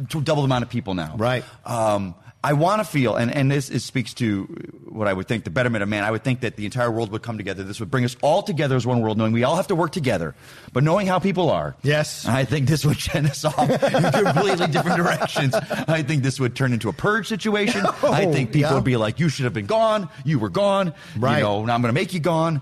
to 0.08 0.20
double 0.20 0.42
the 0.42 0.46
amount 0.46 0.64
of 0.64 0.70
people 0.70 0.94
now. 0.94 1.14
Right. 1.16 1.44
Um, 1.64 2.14
I 2.42 2.52
want 2.52 2.80
to 2.80 2.84
feel, 2.84 3.16
and, 3.16 3.34
and 3.34 3.50
this, 3.50 3.68
speaks 3.82 4.12
to 4.14 4.44
what 4.86 5.08
I 5.08 5.14
would 5.14 5.26
think 5.26 5.44
the 5.44 5.50
betterment 5.50 5.82
of 5.82 5.88
man. 5.88 6.04
I 6.04 6.10
would 6.10 6.22
think 6.22 6.40
that 6.40 6.56
the 6.56 6.66
entire 6.66 6.90
world 6.90 7.10
would 7.10 7.22
come 7.22 7.38
together. 7.38 7.62
This 7.64 7.80
would 7.80 7.90
bring 7.90 8.04
us 8.04 8.16
all 8.20 8.42
together 8.42 8.76
as 8.76 8.86
one 8.86 9.00
world, 9.00 9.16
knowing 9.16 9.32
we 9.32 9.44
all 9.44 9.56
have 9.56 9.68
to 9.68 9.74
work 9.74 9.92
together, 9.92 10.34
but 10.74 10.84
knowing 10.84 11.06
how 11.06 11.18
people 11.18 11.48
are. 11.48 11.74
Yes. 11.82 12.26
I 12.26 12.44
think 12.44 12.68
this 12.68 12.84
would 12.84 12.98
send 13.00 13.28
us 13.28 13.46
off 13.46 13.70
in 13.70 14.12
completely 14.12 14.66
different 14.66 14.98
directions. 14.98 15.54
I 15.54 16.02
think 16.02 16.22
this 16.22 16.38
would 16.38 16.54
turn 16.54 16.74
into 16.74 16.90
a 16.90 16.92
purge 16.92 17.28
situation. 17.28 17.86
I 18.02 18.26
think 18.26 18.52
people 18.52 18.70
yeah. 18.70 18.74
would 18.74 18.84
be 18.84 18.98
like, 18.98 19.20
"You 19.20 19.30
should 19.30 19.44
have 19.44 19.54
been 19.54 19.66
gone. 19.66 20.10
You 20.26 20.38
were 20.38 20.50
gone. 20.50 20.92
Right. 21.16 21.38
You 21.38 21.44
know, 21.44 21.64
now 21.64 21.74
I'm 21.74 21.80
going 21.80 21.94
to 21.94 21.98
make 21.98 22.12
you 22.12 22.20
gone." 22.20 22.60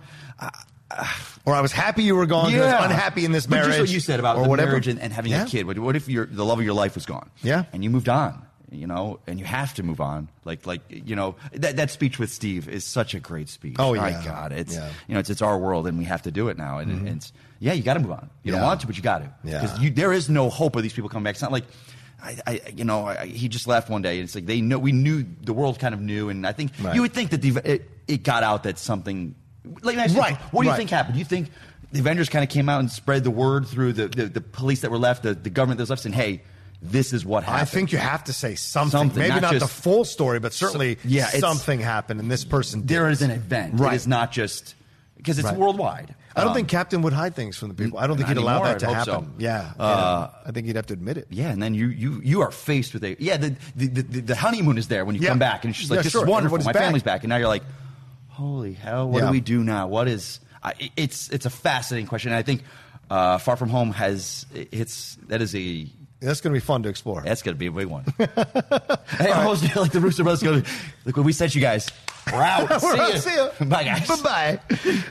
Or 1.44 1.54
I 1.54 1.60
was 1.60 1.72
happy 1.72 2.04
you 2.04 2.14
were 2.14 2.26
gone. 2.26 2.52
'cause 2.52 2.60
I 2.60 2.76
was 2.82 2.90
unhappy 2.92 3.24
in 3.24 3.32
this 3.32 3.46
But 3.46 3.56
marriage. 3.56 3.68
Just 3.70 3.80
what 3.80 3.88
you 3.90 3.98
said 3.98 4.20
about 4.20 4.36
or 4.36 4.44
the 4.44 4.48
whatever. 4.48 4.70
marriage 4.70 4.86
and, 4.86 5.00
and 5.00 5.12
having 5.12 5.32
Yeah. 5.32 5.42
a 5.42 5.46
kid. 5.48 5.66
What, 5.66 5.76
what 5.78 5.96
if 5.96 6.08
your 6.08 6.24
the 6.26 6.44
love 6.44 6.60
of 6.60 6.64
your 6.64 6.74
life 6.74 6.94
was 6.94 7.04
gone? 7.04 7.30
Yeah. 7.42 7.64
And 7.72 7.82
you 7.82 7.90
moved 7.90 8.08
on. 8.08 8.46
you 8.70 8.86
know, 8.86 9.18
and 9.26 9.38
you 9.38 9.44
have 9.44 9.74
to 9.74 9.82
move 9.82 10.00
on. 10.00 10.28
Like, 10.46 10.66
like 10.66 10.80
you 10.88 11.14
know, 11.16 11.34
that 11.52 11.76
that 11.76 11.90
speech 11.90 12.18
with 12.18 12.30
Steve 12.30 12.68
is 12.70 12.84
such 12.84 13.12
a 13.14 13.20
great 13.20 13.48
speech. 13.50 13.74
Oh, 13.78 13.94
My 13.94 14.10
yeah. 14.10 14.24
God, 14.24 14.52
it's 14.52 14.74
Yeah. 14.74 14.88
you 15.08 15.14
know, 15.14 15.20
it's 15.20 15.28
it's 15.30 15.42
our 15.42 15.58
world, 15.58 15.86
and 15.88 15.98
we 15.98 16.04
have 16.04 16.22
to 16.22 16.30
do 16.30 16.48
it 16.48 16.56
now. 16.56 16.78
And, 16.78 16.90
and 16.90 16.98
mm-hmm. 17.00 17.16
it's 17.16 17.32
yeah, 17.58 17.72
you 17.74 17.82
got 17.82 17.94
to 17.94 18.00
move 18.00 18.12
on. 18.12 18.30
You 18.44 18.52
don't 18.52 18.62
want 18.62 18.80
to, 18.82 18.86
but 18.86 18.96
you 18.96 19.02
got 19.02 19.18
to. 19.18 19.30
Yeah. 19.44 19.60
Because 19.62 19.94
there 19.94 20.12
is 20.12 20.30
no 20.30 20.48
hope 20.48 20.74
of 20.76 20.82
these 20.84 20.92
people 20.94 21.10
coming 21.10 21.24
back. 21.24 21.34
It's 21.34 21.42
not 21.42 21.52
like. 21.52 21.64
I, 22.24 22.36
I, 22.46 22.60
you 22.76 22.84
know, 22.84 23.06
I, 23.08 23.26
he 23.26 23.48
just 23.48 23.66
left 23.66 23.90
one 23.90 24.00
day. 24.00 24.20
and 24.20 24.24
It's 24.26 24.36
like 24.36 24.46
they 24.46 24.60
know 24.60 24.78
we 24.78 24.92
knew 24.92 25.26
the 25.42 25.52
world 25.52 25.80
kind 25.80 25.92
of 25.92 26.00
knew, 26.00 26.28
and 26.28 26.46
I 26.46 26.52
think 26.52 26.70
Right. 26.80 26.94
you 26.94 27.00
would 27.02 27.12
think 27.12 27.30
that 27.30 27.42
the, 27.42 27.50
it, 27.64 27.90
it 28.06 28.22
got 28.22 28.44
out 28.44 28.62
that 28.62 28.78
something. 28.78 29.34
Like, 29.82 29.96
Right, 29.96 30.36
What 30.52 30.62
do 30.62 30.66
you 30.66 30.70
right. 30.70 30.76
think 30.76 30.90
happened? 30.90 31.14
Do 31.14 31.18
you 31.18 31.24
think 31.24 31.50
the 31.92 32.00
Avengers 32.00 32.28
kind 32.28 32.42
of 32.42 32.48
came 32.50 32.68
out 32.68 32.80
and 32.80 32.90
spread 32.90 33.22
the 33.24 33.30
word 33.30 33.66
through 33.66 33.92
the, 33.92 34.08
the, 34.08 34.24
the 34.26 34.40
police 34.40 34.80
that 34.80 34.90
were 34.90 34.98
left, 34.98 35.22
the, 35.22 35.34
the 35.34 35.50
government 35.50 35.78
that 35.78 35.82
was 35.82 35.90
left, 35.90 36.02
saying, 36.02 36.14
"Hey, 36.14 36.42
this 36.80 37.12
is 37.12 37.24
what 37.24 37.44
happened." 37.44 37.62
I 37.62 37.64
think 37.66 37.92
you 37.92 37.98
have 37.98 38.24
to 38.24 38.32
say 38.32 38.54
something. 38.56 38.90
Something, 38.90 39.18
Maybe 39.20 39.40
not 39.40 39.52
not, 39.52 39.60
the 39.60 39.68
full 39.68 40.04
story, 40.04 40.40
but 40.40 40.52
certainly 40.52 40.98
yeah, 41.04 41.26
something 41.26 41.78
happened, 41.80 42.18
and 42.20 42.30
this 42.30 42.44
person. 42.44 42.80
Did. 42.80 42.88
there 42.88 43.08
is 43.10 43.22
an 43.22 43.30
event. 43.30 43.78
Right. 43.78 43.92
It 43.92 43.96
is 43.96 44.06
not 44.08 44.32
just 44.32 44.74
because 45.16 45.38
it's 45.38 45.46
Right. 45.46 45.56
worldwide. 45.56 46.14
I 46.34 46.40
don't 46.40 46.48
Um, 46.48 46.54
think 46.56 46.68
Captain 46.68 47.02
would 47.02 47.12
hide 47.12 47.34
things 47.36 47.58
from 47.58 47.68
the 47.68 47.74
people. 47.74 47.98
I 47.98 48.06
don't 48.06 48.16
think 48.16 48.28
he'd 48.28 48.38
allow 48.38 48.64
anymore. 48.64 48.68
that 48.68 48.78
to 48.80 48.86
happen. 48.94 49.04
so. 49.26 49.26
Yeah, 49.38 49.72
Uh, 49.78 50.28
yeah. 50.32 50.48
I 50.48 50.50
think 50.50 50.66
he'd 50.66 50.76
have 50.76 50.86
to 50.86 50.94
admit 50.94 51.18
it. 51.18 51.26
Yeah, 51.30 51.50
and 51.50 51.62
then 51.62 51.74
you 51.74 51.88
you 51.88 52.20
you 52.24 52.40
are 52.40 52.50
faced 52.50 52.94
with 52.94 53.04
a 53.04 53.16
yeah 53.20 53.36
the 53.36 53.54
the, 53.76 53.86
the, 53.88 54.20
the 54.22 54.34
honeymoon 54.34 54.78
is 54.78 54.88
there 54.88 55.04
when 55.04 55.14
you 55.14 55.20
Yeah. 55.20 55.28
come 55.28 55.38
back 55.38 55.64
and 55.64 55.70
it's 55.72 55.78
just 55.78 55.90
like 55.90 55.98
Yeah, 55.98 56.02
this 56.04 56.12
sure. 56.12 56.22
is 56.24 56.28
wonderful 56.28 56.56
Everybody's 56.56 56.64
my 56.66 56.72
back. 56.72 56.82
family's 56.82 57.02
back 57.02 57.22
and 57.22 57.28
now 57.28 57.36
you're 57.36 57.48
like 57.48 57.62
holy 58.32 58.72
hell 58.72 59.08
what 59.08 59.20
Yeah. 59.20 59.26
do 59.26 59.32
we 59.32 59.40
do 59.40 59.62
now 59.62 59.86
what 59.86 60.08
is 60.08 60.40
I, 60.62 60.74
it's 60.96 61.28
it's 61.30 61.44
a 61.46 61.50
fascinating 61.50 62.06
question 62.06 62.32
and 62.32 62.38
I 62.38 62.42
think 62.42 62.62
uh, 63.10 63.36
Far 63.38 63.56
From 63.56 63.68
Home 63.68 63.90
has 63.92 64.46
it's 64.54 65.18
that 65.28 65.42
is 65.42 65.54
a 65.54 65.86
That's 66.22 66.40
going 66.40 66.54
to 66.54 66.60
be 66.60 66.64
fun 66.64 66.82
to 66.84 66.88
explore. 66.88 67.22
that's 67.22 67.42
going 67.42 67.54
to 67.54 67.58
be 67.58 67.66
a 67.66 67.72
big 67.72 67.86
one. 67.88 68.04
I 69.18 69.30
almost 69.34 69.66
feel 69.66 69.82
like 69.82 69.92
the 69.92 70.00
Russo 70.00 70.22
Brothers 70.22 70.42
go 70.42 70.62
look 71.04 71.16
what 71.16 71.26
we 71.26 71.32
sent 71.32 71.54
you 71.54 71.60
guys 71.60 71.88
we're 72.32 72.42
out 72.42 72.70
We're 72.70 72.78
see, 72.78 72.86
out. 73.00 73.12
ya. 73.14 73.18
See 73.18 73.34
ya. 73.36 73.50
bye 73.64 73.84
guys 73.84 74.06
Bye 74.08 74.22
bye. 74.22 74.60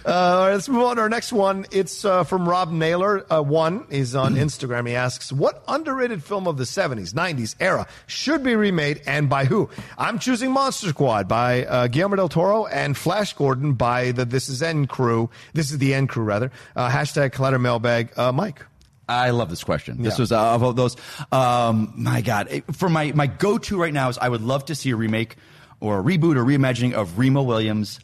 Uh, 0.05 0.11
all 0.13 0.45
right, 0.45 0.53
let's 0.53 0.69
move 0.69 0.83
on 0.83 0.95
to 0.95 1.01
our 1.01 1.09
next 1.09 1.33
one. 1.33 1.65
It's 1.71 2.05
uh, 2.05 2.23
from 2.23 2.47
Rob 2.47 2.71
Naylor. 2.71 3.25
Uh, 3.31 3.41
one 3.41 3.85
is 3.89 4.15
on 4.15 4.35
Instagram. 4.35 4.87
He 4.87 4.95
asks, 4.95 5.31
"What 5.31 5.61
underrated 5.67 6.23
film 6.23 6.47
of 6.47 6.57
the 6.57 6.63
'70s, 6.63 7.13
'90s 7.13 7.55
era 7.59 7.85
should 8.07 8.43
be 8.43 8.55
remade, 8.55 9.01
and 9.05 9.29
by 9.29 9.45
who?" 9.45 9.69
I'm 9.97 10.19
choosing 10.19 10.51
Monster 10.51 10.87
Squad 10.89 11.27
by 11.27 11.65
uh, 11.65 11.87
Guillermo 11.87 12.15
del 12.15 12.29
Toro 12.29 12.65
and 12.65 12.95
Flash 12.97 13.33
Gordon 13.33 13.73
by 13.73 14.11
the 14.11 14.25
This 14.25 14.47
Is 14.47 14.63
End 14.63 14.87
crew. 14.89 15.29
This 15.53 15.71
is 15.71 15.77
the 15.79 15.93
End 15.93 16.07
crew, 16.09 16.23
rather. 16.23 16.51
Uh, 16.75 16.89
hashtag 16.89 17.31
Collider 17.31 17.59
Mailbag. 17.59 18.17
Uh, 18.17 18.31
Mike. 18.31 18.65
I 19.11 19.29
love 19.31 19.49
this 19.49 19.63
question. 19.63 20.01
This 20.01 20.15
Yeah. 20.17 20.21
was 20.21 20.31
uh, 20.31 20.53
of 20.55 20.75
those. 20.75 20.95
Um, 21.31 21.93
my 21.95 22.21
God, 22.21 22.47
It- 22.49 22.75
for 22.75 22.89
my 22.89 23.11
my 23.13 23.27
go 23.27 23.57
to 23.57 23.79
right 23.79 23.93
now 23.93 24.09
is 24.09 24.17
I 24.17 24.29
would 24.29 24.41
love 24.41 24.65
to 24.65 24.75
see 24.75 24.89
a 24.91 24.95
remake 24.95 25.35
or 25.79 25.99
a 25.99 26.03
reboot 26.03 26.35
or 26.37 26.43
reimagining 26.45 26.93
of 26.93 27.17
Remo 27.19 27.41
Williams. 27.41 27.99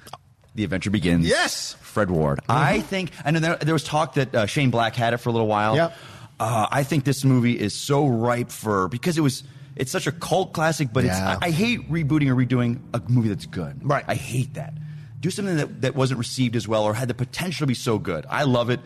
The 0.55 0.63
Adventure 0.63 0.89
Begins. 0.89 1.27
Yes. 1.27 1.75
Fred 1.81 2.09
Ward. 2.09 2.39
I 2.49 2.81
think, 2.81 3.11
and 3.23 3.35
then 3.35 3.43
there, 3.43 3.55
there 3.57 3.73
was 3.73 3.83
talk 3.83 4.15
that 4.15 4.33
uh, 4.33 4.45
Shane 4.47 4.71
Black 4.71 4.95
had 4.95 5.13
it 5.13 5.17
for 5.17 5.29
a 5.29 5.31
little 5.31 5.47
while. 5.47 5.75
Yep. 5.75 5.93
Uh, 6.39 6.67
I 6.71 6.83
think 6.83 7.03
this 7.03 7.23
movie 7.23 7.59
is 7.59 7.73
so 7.75 8.07
ripe 8.07 8.49
for 8.51 8.87
because 8.87 9.17
it 9.17 9.21
was. 9.21 9.43
It's 9.75 9.91
such 9.91 10.07
a 10.07 10.11
cult 10.11 10.53
classic, 10.53 10.89
but 10.91 11.03
Yeah. 11.03 11.33
it's. 11.35 11.43
I, 11.43 11.47
I 11.47 11.51
hate 11.51 11.91
rebooting 11.91 12.29
or 12.29 12.35
redoing 12.35 12.79
a 12.95 13.01
movie 13.07 13.29
that's 13.29 13.45
good. 13.45 13.79
Right. 13.87 14.03
I 14.07 14.15
hate 14.15 14.55
that. 14.55 14.73
Do 15.19 15.29
something 15.29 15.57
that, 15.57 15.81
that 15.81 15.95
wasn't 15.95 16.17
received 16.17 16.55
as 16.55 16.67
well 16.67 16.83
or 16.83 16.95
had 16.95 17.07
the 17.07 17.13
potential 17.13 17.59
to 17.63 17.67
be 17.67 17.75
so 17.75 17.99
good. 17.99 18.25
I 18.27 18.43
love 18.43 18.71
it. 18.71 18.79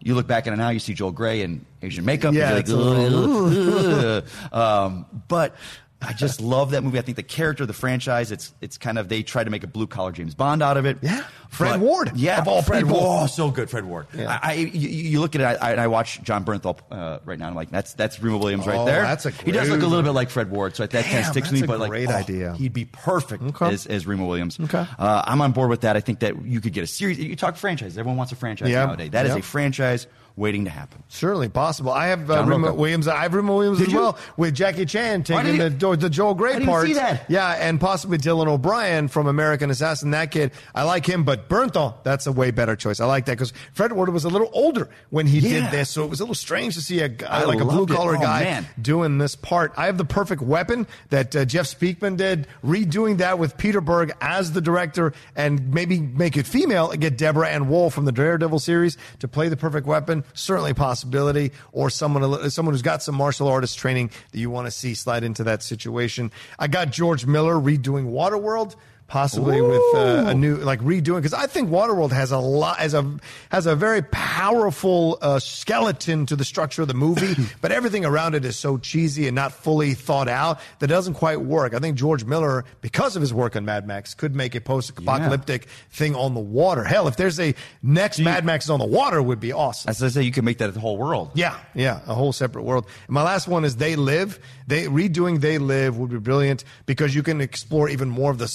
You 0.00 0.14
look 0.14 0.26
back 0.26 0.46
at 0.46 0.52
it 0.52 0.56
now, 0.56 0.68
you 0.70 0.78
see 0.78 0.94
Joel 0.94 1.12
Grey 1.12 1.42
in 1.42 1.64
Asian 1.82 2.04
makeup. 2.04 2.32
Yeah, 2.34 2.50
and 2.50 2.58
it's 2.58 2.70
you're 2.70 2.78
a 2.80 2.82
like, 2.82 3.10
little- 3.10 4.22
"Ugh." 4.52 4.52
um, 4.52 5.06
but 5.28 5.54
I 6.00 6.12
just 6.12 6.40
love 6.54 6.70
that 6.70 6.82
movie. 6.84 6.98
I 6.98 7.02
think 7.02 7.16
the 7.16 7.22
character, 7.22 7.66
the 7.66 7.72
franchise, 7.72 8.30
it's 8.30 8.54
it's 8.60 8.78
kind 8.78 8.98
of 8.98 9.08
they 9.08 9.22
try 9.22 9.42
to 9.44 9.50
make 9.50 9.64
a 9.64 9.66
blue 9.66 9.86
collar 9.86 10.12
James 10.12 10.34
Bond 10.34 10.62
out 10.62 10.76
of 10.76 10.86
it. 10.86 10.98
Yeah. 11.02 11.24
Fred 11.50 11.72
But- 11.72 11.80
Ward, 11.80 12.10
yeah, 12.14 12.40
of 12.40 12.46
all 12.46 12.60
Fred 12.62 12.82
people. 12.84 13.00
Ward. 13.00 13.22
Oh, 13.22 13.26
so 13.26 13.50
good, 13.50 13.70
Fred 13.70 13.84
Ward. 13.86 14.06
Yeah. 14.14 14.38
I, 14.42 14.50
I 14.50 14.52
you, 14.52 14.88
you 14.88 15.20
look 15.20 15.34
at 15.34 15.40
it, 15.40 15.44
I, 15.62 15.74
I 15.76 15.86
watch 15.86 16.22
Jon 16.22 16.44
Bernthal 16.44 16.78
uh, 16.90 17.20
right 17.24 17.38
now. 17.38 17.46
I'm 17.48 17.54
like, 17.54 17.70
that's 17.70 17.94
that's 17.94 18.22
Remo 18.22 18.36
Williams 18.36 18.66
right 18.66 18.76
Oh, 18.76 18.84
there. 18.84 19.02
that's 19.02 19.24
a 19.26 19.30
he 19.30 19.50
does 19.50 19.68
look 19.70 19.80
a 19.82 19.86
little 19.86 20.02
bit 20.02 20.10
like 20.12 20.28
Fred 20.30 20.50
Ward, 20.50 20.76
so 20.76 20.86
that, 20.86 21.04
kind 21.06 21.18
of 21.20 21.24
sticks 21.26 21.48
to 21.48 21.54
me. 21.54 21.62
But 21.62 21.80
like, 21.80 21.88
great 21.90 22.10
oh, 22.10 22.14
idea. 22.14 22.52
he'd 22.54 22.74
be 22.74 22.84
perfect 22.84 23.42
Okay. 23.42 23.70
as, 23.72 23.86
as 23.86 24.06
Remo 24.06 24.26
Williams. 24.26 24.60
Okay. 24.60 24.86
Uh, 24.98 25.22
I'm 25.26 25.40
on 25.40 25.52
board 25.52 25.70
with 25.70 25.80
that. 25.80 25.96
I 25.96 26.00
think 26.00 26.20
that 26.20 26.44
you 26.44 26.60
could 26.60 26.74
get 26.74 26.84
a 26.84 26.86
series. 26.86 27.18
You 27.18 27.34
talk 27.34 27.56
franchise. 27.56 27.96
Everyone 27.96 28.18
wants 28.18 28.30
a 28.32 28.36
franchise 28.36 28.68
Yeah. 28.68 28.84
nowadays. 28.84 29.10
That 29.12 29.24
is 29.26 29.32
Yeah. 29.32 29.38
a 29.38 29.42
franchise 29.42 30.06
waiting 30.38 30.64
to 30.64 30.70
happen. 30.70 31.02
Certainly 31.08 31.48
possible. 31.50 31.90
I 31.92 32.06
have 32.08 32.30
uh, 32.30 32.44
Remo 32.44 32.72
Williams. 32.72 33.08
I 33.08 33.22
have 33.22 33.34
Remo 33.34 33.56
Williams 33.56 33.78
Did 33.78 33.88
as 33.88 33.92
you? 33.92 33.98
well 33.98 34.18
with 34.36 34.54
Jackie 34.54 34.86
Chan 34.86 35.24
taking 35.24 35.58
the, 35.58 35.70
he- 35.70 35.96
the 35.96 36.08
Joel 36.10 36.34
Grey 36.34 36.64
part. 36.64 36.88
Yeah, 37.28 37.50
and 37.58 37.80
possibly 37.80 38.18
Dylan 38.18 38.46
O'Brien 38.46 39.08
from 39.08 39.26
American 39.26 39.70
Assassin. 39.70 40.12
That 40.12 40.30
kid, 40.30 40.52
I 40.74 40.84
like 40.84 41.04
him, 41.06 41.24
but 41.24 41.48
Bernthal, 41.48 41.94
that's 42.04 42.26
a 42.26 42.32
way 42.32 42.50
better 42.52 42.76
choice. 42.76 43.00
I 43.00 43.06
like 43.06 43.26
that 43.26 43.32
because 43.32 43.52
Fred 43.72 43.92
Ward 43.92 44.08
was 44.10 44.24
a 44.24 44.28
little 44.28 44.50
older 44.52 44.88
when 45.10 45.26
he 45.26 45.40
Yeah. 45.40 45.62
did 45.62 45.70
this, 45.72 45.90
so 45.90 46.04
it 46.04 46.10
was 46.10 46.20
a 46.20 46.22
little 46.22 46.34
strange 46.34 46.74
to 46.74 46.80
see 46.82 47.00
a 47.00 47.08
guy 47.08 47.26
I 47.40 47.44
like 47.44 47.60
a 47.60 47.64
blue 47.64 47.86
collar 47.86 48.16
Oh, 48.16 48.20
guy 48.20 48.44
man. 48.44 48.66
doing 48.80 49.18
this 49.18 49.34
part. 49.34 49.72
I 49.76 49.86
have 49.86 49.98
the 49.98 50.04
perfect 50.04 50.40
weapon 50.42 50.86
that 51.10 51.34
uh, 51.34 51.44
Jeff 51.44 51.66
Speakman 51.66 52.16
did, 52.16 52.46
redoing 52.64 53.18
that 53.18 53.38
with 53.38 53.56
Peter 53.56 53.80
Berg 53.80 54.12
as 54.20 54.52
the 54.52 54.60
director, 54.60 55.12
and 55.34 55.72
maybe 55.74 56.00
make 56.00 56.36
it 56.36 56.46
female 56.46 56.90
and 56.90 57.00
get 57.00 57.18
Deborah 57.18 57.48
Ann 57.48 57.68
Woll 57.68 57.90
from 57.90 58.04
the 58.04 58.12
Daredevil 58.12 58.58
series 58.60 58.96
to 59.18 59.26
play 59.28 59.48
the 59.48 59.56
perfect 59.56 59.86
weapon. 59.86 60.24
Certainly 60.34 60.72
a 60.72 60.74
possibility, 60.74 61.52
or 61.72 61.90
someone 61.90 62.50
someone 62.50 62.74
who's 62.74 62.82
got 62.82 63.02
some 63.02 63.14
martial 63.14 63.48
artist 63.48 63.78
training 63.78 64.10
that 64.32 64.38
you 64.38 64.50
want 64.50 64.66
to 64.66 64.70
see 64.70 64.94
slide 64.94 65.24
into 65.24 65.44
that 65.44 65.62
situation. 65.62 66.30
I 66.58 66.68
got 66.68 66.90
George 66.90 67.26
Miller 67.26 67.54
redoing 67.54 68.10
Waterworld. 68.10 68.76
Possibly 69.08 69.60
with 69.62 69.82
uh, 69.94 70.24
a 70.26 70.34
new 70.34 70.56
like 70.56 70.80
redoing 70.80 71.16
because 71.16 71.32
I 71.32 71.46
think 71.46 71.70
Waterworld 71.70 72.12
has 72.12 72.30
a 72.30 72.38
lot 72.38 72.76
has 72.78 72.92
a 72.92 73.10
has 73.48 73.64
a 73.64 73.74
very 73.74 74.02
powerful 74.02 75.16
uh, 75.22 75.38
skeleton 75.38 76.26
to 76.26 76.36
the 76.36 76.44
structure 76.44 76.82
of 76.82 76.88
the 76.88 76.94
movie, 76.94 77.34
but 77.62 77.72
everything 77.72 78.04
around 78.04 78.34
it 78.34 78.44
is 78.44 78.56
so 78.56 78.76
cheesy 78.76 79.26
and 79.26 79.34
not 79.34 79.52
fully 79.52 79.94
thought 79.94 80.28
out 80.28 80.60
that 80.80 80.90
it 80.90 80.94
doesn't 80.94 81.14
quite 81.14 81.40
work. 81.40 81.72
I 81.72 81.78
think 81.78 81.96
George 81.96 82.26
Miller, 82.26 82.66
because 82.82 83.16
of 83.16 83.22
his 83.22 83.32
work 83.32 83.56
on 83.56 83.64
Mad 83.64 83.86
Max, 83.86 84.12
could 84.12 84.36
make 84.36 84.54
a 84.54 84.60
post-apocalyptic 84.60 85.64
thing 85.90 86.14
on 86.14 86.34
the 86.34 86.40
water. 86.40 86.84
Hell, 86.84 87.08
if 87.08 87.16
there's 87.16 87.40
a 87.40 87.54
next 87.82 88.18
Mad 88.18 88.44
Max 88.44 88.66
is 88.66 88.70
on 88.70 88.78
the 88.78 88.86
water, 88.86 89.22
would 89.22 89.40
be 89.40 89.54
awesome. 89.54 89.88
As 89.88 90.02
I 90.02 90.08
say, 90.08 90.22
you 90.22 90.32
can 90.32 90.44
make 90.44 90.58
that 90.58 90.74
the 90.74 90.80
whole 90.80 90.98
world. 90.98 91.30
Yeah, 91.32 91.58
yeah, 91.74 92.00
a 92.06 92.14
whole 92.14 92.34
separate 92.34 92.64
world. 92.64 92.86
And 93.06 93.14
my 93.14 93.22
last 93.22 93.48
one 93.48 93.64
is 93.64 93.76
They 93.76 93.96
Live. 93.96 94.38
They 94.66 94.84
redoing 94.84 95.40
They 95.40 95.56
Live 95.56 95.96
would 95.96 96.10
be 96.10 96.18
brilliant 96.18 96.64
because 96.84 97.14
you 97.14 97.22
can 97.22 97.40
explore 97.40 97.88
even 97.88 98.10
more 98.10 98.30
of 98.30 98.36
the 98.36 98.48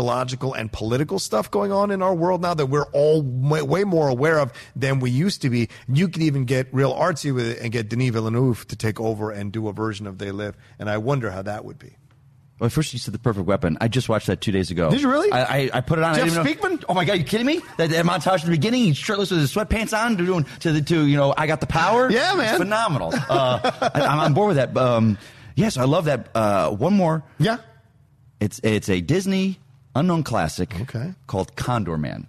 sociological 0.00 0.54
and 0.54 0.72
political 0.72 1.18
stuff 1.18 1.50
going 1.50 1.72
on 1.72 1.90
in 1.90 2.00
our 2.02 2.14
world 2.14 2.40
now 2.40 2.54
that 2.54 2.66
we're 2.66 2.86
all 2.92 3.20
way, 3.22 3.60
way 3.62 3.84
more 3.84 4.08
aware 4.08 4.38
of 4.38 4.52
than 4.74 4.98
we 4.98 5.10
used 5.10 5.42
to 5.42 5.50
be. 5.50 5.68
You 5.88 6.08
could 6.08 6.22
even 6.22 6.44
get 6.46 6.68
real 6.72 6.94
artsy 6.94 7.34
with 7.34 7.46
it 7.46 7.58
and 7.60 7.70
get 7.70 7.88
Denis 7.90 8.10
Villeneuve 8.10 8.66
to 8.68 8.76
take 8.76 8.98
over 8.98 9.30
and 9.30 9.52
do 9.52 9.68
a 9.68 9.72
version 9.72 10.06
of 10.06 10.16
They 10.18 10.30
Live. 10.30 10.56
And 10.78 10.88
I 10.88 10.96
wonder 10.98 11.30
how 11.30 11.42
that 11.42 11.64
would 11.66 11.78
be. 11.78 11.96
Well, 12.58 12.68
first 12.70 12.92
you 12.92 12.98
said 12.98 13.12
the 13.14 13.18
perfect 13.18 13.46
weapon. 13.46 13.76
I 13.80 13.88
just 13.88 14.08
watched 14.08 14.26
that 14.26 14.40
two 14.42 14.52
days 14.52 14.70
ago. 14.70 14.90
Did 14.90 15.00
you 15.02 15.10
really? 15.10 15.30
I, 15.32 15.42
I, 15.42 15.70
I 15.74 15.80
put 15.80 15.98
it 15.98 16.04
on. 16.04 16.14
Jeff 16.14 16.24
I 16.24 16.28
didn't 16.28 16.46
even 16.48 16.60
know- 16.62 16.76
Speakman? 16.76 16.84
Oh 16.90 16.94
my 16.94 17.04
god, 17.06 17.14
you 17.18 17.24
kidding 17.24 17.46
me? 17.46 17.60
That, 17.78 17.90
that 17.90 18.04
montage 18.04 18.40
at 18.40 18.44
the 18.44 18.50
beginning, 18.50 18.84
he's 18.84 18.96
shirtless 18.98 19.30
with 19.30 19.40
his 19.40 19.54
sweatpants 19.54 19.96
on, 19.96 20.16
doing 20.16 20.44
to 20.60 20.72
the 20.72 20.82
to 20.82 21.06
you 21.06 21.16
know, 21.16 21.32
I 21.36 21.46
got 21.46 21.60
the 21.60 21.66
power. 21.66 22.10
Yeah, 22.10 22.34
man. 22.34 22.48
It's 22.48 22.58
phenomenal. 22.58 23.12
Uh, 23.14 23.90
I, 23.94 24.00
I'm 24.02 24.18
on 24.20 24.34
board 24.34 24.48
with 24.48 24.56
that. 24.56 24.76
Um, 24.76 25.16
yes, 25.54 25.76
I 25.78 25.84
love 25.84 26.04
that. 26.06 26.28
Uh, 26.34 26.70
one 26.70 26.92
more. 26.94 27.22
Yeah. 27.38 27.58
It's 28.40 28.60
it's 28.62 28.88
a 28.90 29.00
Disney 29.02 29.58
unknown 29.94 30.22
classic. 30.22 30.78
Okay. 30.82 31.14
Called 31.26 31.56
Condor 31.56 31.96
Man 31.98 32.26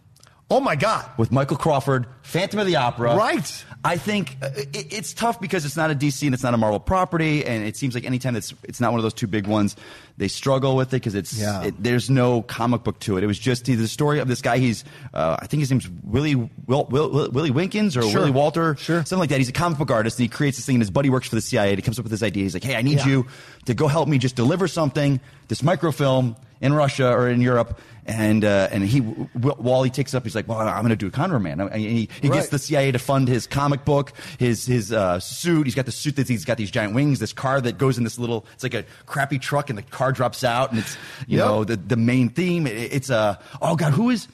Oh 0.54 0.60
my 0.60 0.76
God. 0.76 1.06
with 1.18 1.32
Michael 1.32 1.56
Crawford, 1.56 2.06
Phantom 2.24 2.60
of 2.60 2.66
the 2.68 2.76
Opera. 2.76 3.16
Right. 3.16 3.66
I 3.86 3.96
think 3.96 4.36
uh, 4.42 4.50
it, 4.54 4.92
it's 4.94 5.14
tough 5.14 5.40
because 5.40 5.64
it's 5.64 5.78
not 5.78 5.92
a 5.92 5.96
DC 5.96 6.24
and 6.26 6.34
it's 6.34 6.44
not 6.44 6.54
a 6.54 6.58
Marvel 6.58 6.78
property, 6.82 7.46
and 7.46 7.64
it 7.66 7.78
seems 7.78 7.96
like 7.96 8.04
anytime 8.04 8.36
it's 8.36 8.54
it's 8.64 8.82
not 8.82 8.92
one 8.92 9.00
of 9.00 9.04
those 9.04 9.14
two 9.14 9.28
big 9.28 9.48
ones, 9.48 9.78
they 10.18 10.28
struggle 10.28 10.76
with 10.76 10.90
it 10.90 10.98
because 10.98 11.16
it's 11.16 11.34
Yeah. 11.40 11.64
it, 11.64 11.82
there's 11.82 12.10
no 12.10 12.42
comic 12.42 12.84
book 12.84 13.00
to 13.00 13.16
it. 13.16 13.24
It 13.24 13.28
was 13.28 13.40
just 13.40 13.64
the 13.64 13.88
story 13.88 14.20
of 14.20 14.28
this 14.28 14.42
guy. 14.42 14.58
He's 14.58 14.84
uh, 15.14 15.38
I 15.40 15.48
think 15.48 15.62
his 15.62 15.72
name's 15.72 15.88
Willie 16.04 16.36
Will, 16.36 16.50
Will, 16.68 17.10
Will, 17.10 17.32
Willie 17.32 17.52
Winkins 17.52 17.96
or 17.96 18.02
Sure. 18.02 18.20
Willie 18.20 18.32
Walter, 18.32 18.76
Sure. 18.76 18.98
something 19.06 19.20
like 19.20 19.30
that. 19.30 19.38
He's 19.38 19.48
a 19.50 19.54
comic 19.54 19.80
book 19.80 19.90
artist 19.90 20.20
and 20.20 20.26
he 20.26 20.28
creates 20.30 20.58
this 20.58 20.66
thing. 20.66 20.76
And 20.76 20.82
his 20.82 20.92
buddy 20.92 21.10
works 21.10 21.30
for 21.30 21.36
the 21.36 21.42
CIA. 21.42 21.70
And 21.70 21.78
he 21.78 21.82
comes 21.82 21.98
up 21.98 22.04
with 22.04 22.12
this 22.12 22.24
idea. 22.24 22.44
He's 22.44 22.54
like, 22.54 22.64
hey, 22.66 22.76
I 22.76 22.82
need 22.82 22.98
Yeah. 22.98 23.08
you 23.08 23.28
to 23.68 23.74
go 23.74 23.88
help 23.88 24.10
me 24.10 24.18
just 24.18 24.36
deliver 24.36 24.68
something, 24.68 25.22
this 25.48 25.64
microfilm 25.64 26.36
in 26.62 26.74
Russia 26.74 27.12
or 27.12 27.28
in 27.30 27.42
Europe. 27.42 27.80
And 28.06 28.44
uh, 28.44 28.68
and 28.72 28.84
he 28.84 29.00
while 29.00 29.84
he 29.84 29.92
takes 29.92 30.16
up, 30.16 30.24
he's 30.24 30.34
like, 30.34 30.48
well, 30.48 30.58
I'm 30.60 30.82
going 30.82 30.90
to 30.90 30.96
do 30.96 31.06
a 31.08 31.12
Condor 31.12 31.40
Man. 31.40 31.60
And 31.62 31.74
he, 31.76 32.10
he 32.22 32.30
Right. 32.30 32.38
gets 32.38 32.50
the 32.50 32.58
CIA 32.58 32.92
to 32.92 33.00
fund 33.00 33.28
his 33.28 33.46
comic 33.46 33.86
book, 33.86 34.12
his 34.40 34.66
his 34.66 34.92
uh, 34.92 35.20
suit. 35.20 35.68
He's 35.68 35.76
got 35.76 35.86
the 35.86 35.92
suit 35.92 36.16
that 36.16 36.28
he's 36.28 36.44
got 36.44 36.58
these 36.58 36.72
giant 36.72 36.96
wings. 36.96 37.20
This 37.20 37.32
car 37.32 37.62
that 37.62 37.78
goes 37.78 38.00
in 38.00 38.04
this 38.04 38.18
little. 38.18 38.46
It's 38.56 38.64
like 38.64 38.74
a 38.74 38.86
crappy 39.06 39.38
truck, 39.38 39.70
and 39.70 39.78
the 39.78 39.84
car 39.84 40.12
drops 40.12 40.44
out, 40.44 40.72
and 40.72 40.80
it's 40.80 40.98
you 41.28 41.38
Yep. 41.38 41.46
know 41.46 41.64
the 41.64 41.76
the 41.78 41.96
main 41.96 42.30
theme. 42.30 42.66
It, 42.66 42.92
it's 42.92 43.12
a 43.12 43.40
oh 43.62 43.76
god, 43.76 43.94
who 43.94 44.10
is 44.10 44.28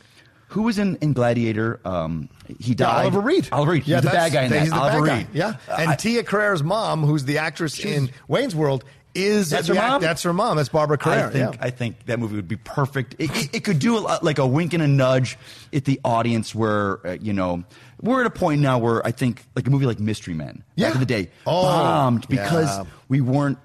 who 0.47 0.61
was 0.63 0.79
in, 0.79 0.95
in 1.01 1.11
Gladiator? 1.11 1.81
Um, 1.83 2.29
he 2.47 2.69
Yeah, 2.69 2.75
died. 2.75 3.01
Oliver 3.01 3.19
Reed. 3.19 3.49
Oliver 3.51 3.71
Reed. 3.73 3.85
Yeah, 3.85 3.97
he's 3.97 4.05
the 4.05 4.11
bad 4.11 4.31
guy 4.31 4.43
in 4.43 4.51
that. 4.51 4.61
He's 4.61 4.69
the 4.69 4.77
Oliver 4.77 5.05
bad 5.05 5.17
Reed. 5.17 5.27
guy. 5.33 5.37
Yeah. 5.37 5.77
And 5.77 5.89
I- 5.91 5.95
Tia 5.95 6.23
Carrere's 6.23 6.63
mom, 6.63 7.03
who's 7.03 7.25
the 7.25 7.39
actress 7.39 7.83
in 7.83 8.09
Wayne's 8.29 8.55
World, 8.55 8.85
is 9.17 9.49
That's 9.49 9.67
her 9.67 9.75
act- 9.75 9.87
mom? 9.89 10.01
That's 10.01 10.23
her 10.23 10.31
mom. 10.33 10.55
That's 10.57 10.69
Barbara 10.69 10.97
Carrera. 10.97 11.27
I 11.27 11.31
think 11.31 11.55
yeah. 11.55 11.59
I 11.65 11.69
think 11.71 12.05
that 12.05 12.19
movie 12.19 12.35
would 12.35 12.47
be 12.47 12.55
perfect. 12.57 13.15
It, 13.19 13.29
it, 13.35 13.55
it 13.57 13.63
could 13.63 13.79
do 13.79 13.97
a, 13.97 14.19
like 14.21 14.37
a 14.37 14.45
wink 14.47 14.73
and 14.73 14.83
a 14.83 14.87
nudge 14.87 15.37
at 15.73 15.85
the 15.85 15.99
audience, 16.05 16.53
where 16.55 17.05
uh, 17.05 17.17
you 17.19 17.33
know 17.33 17.63
we're 18.01 18.21
at 18.21 18.27
a 18.27 18.29
point 18.29 18.61
now 18.61 18.77
where 18.77 19.05
I 19.05 19.11
think 19.11 19.43
like 19.55 19.65
a 19.67 19.69
movie 19.71 19.85
like 19.87 19.99
Mystery 19.99 20.33
Men 20.35 20.63
Yeah. 20.75 20.87
back 20.87 20.93
in 20.95 20.99
the 21.01 21.05
day 21.07 21.31
Oh, 21.45 21.63
bombed 21.63 22.27
because 22.27 22.67
yeah. 22.77 22.83
we 23.09 23.19
weren't. 23.21 23.57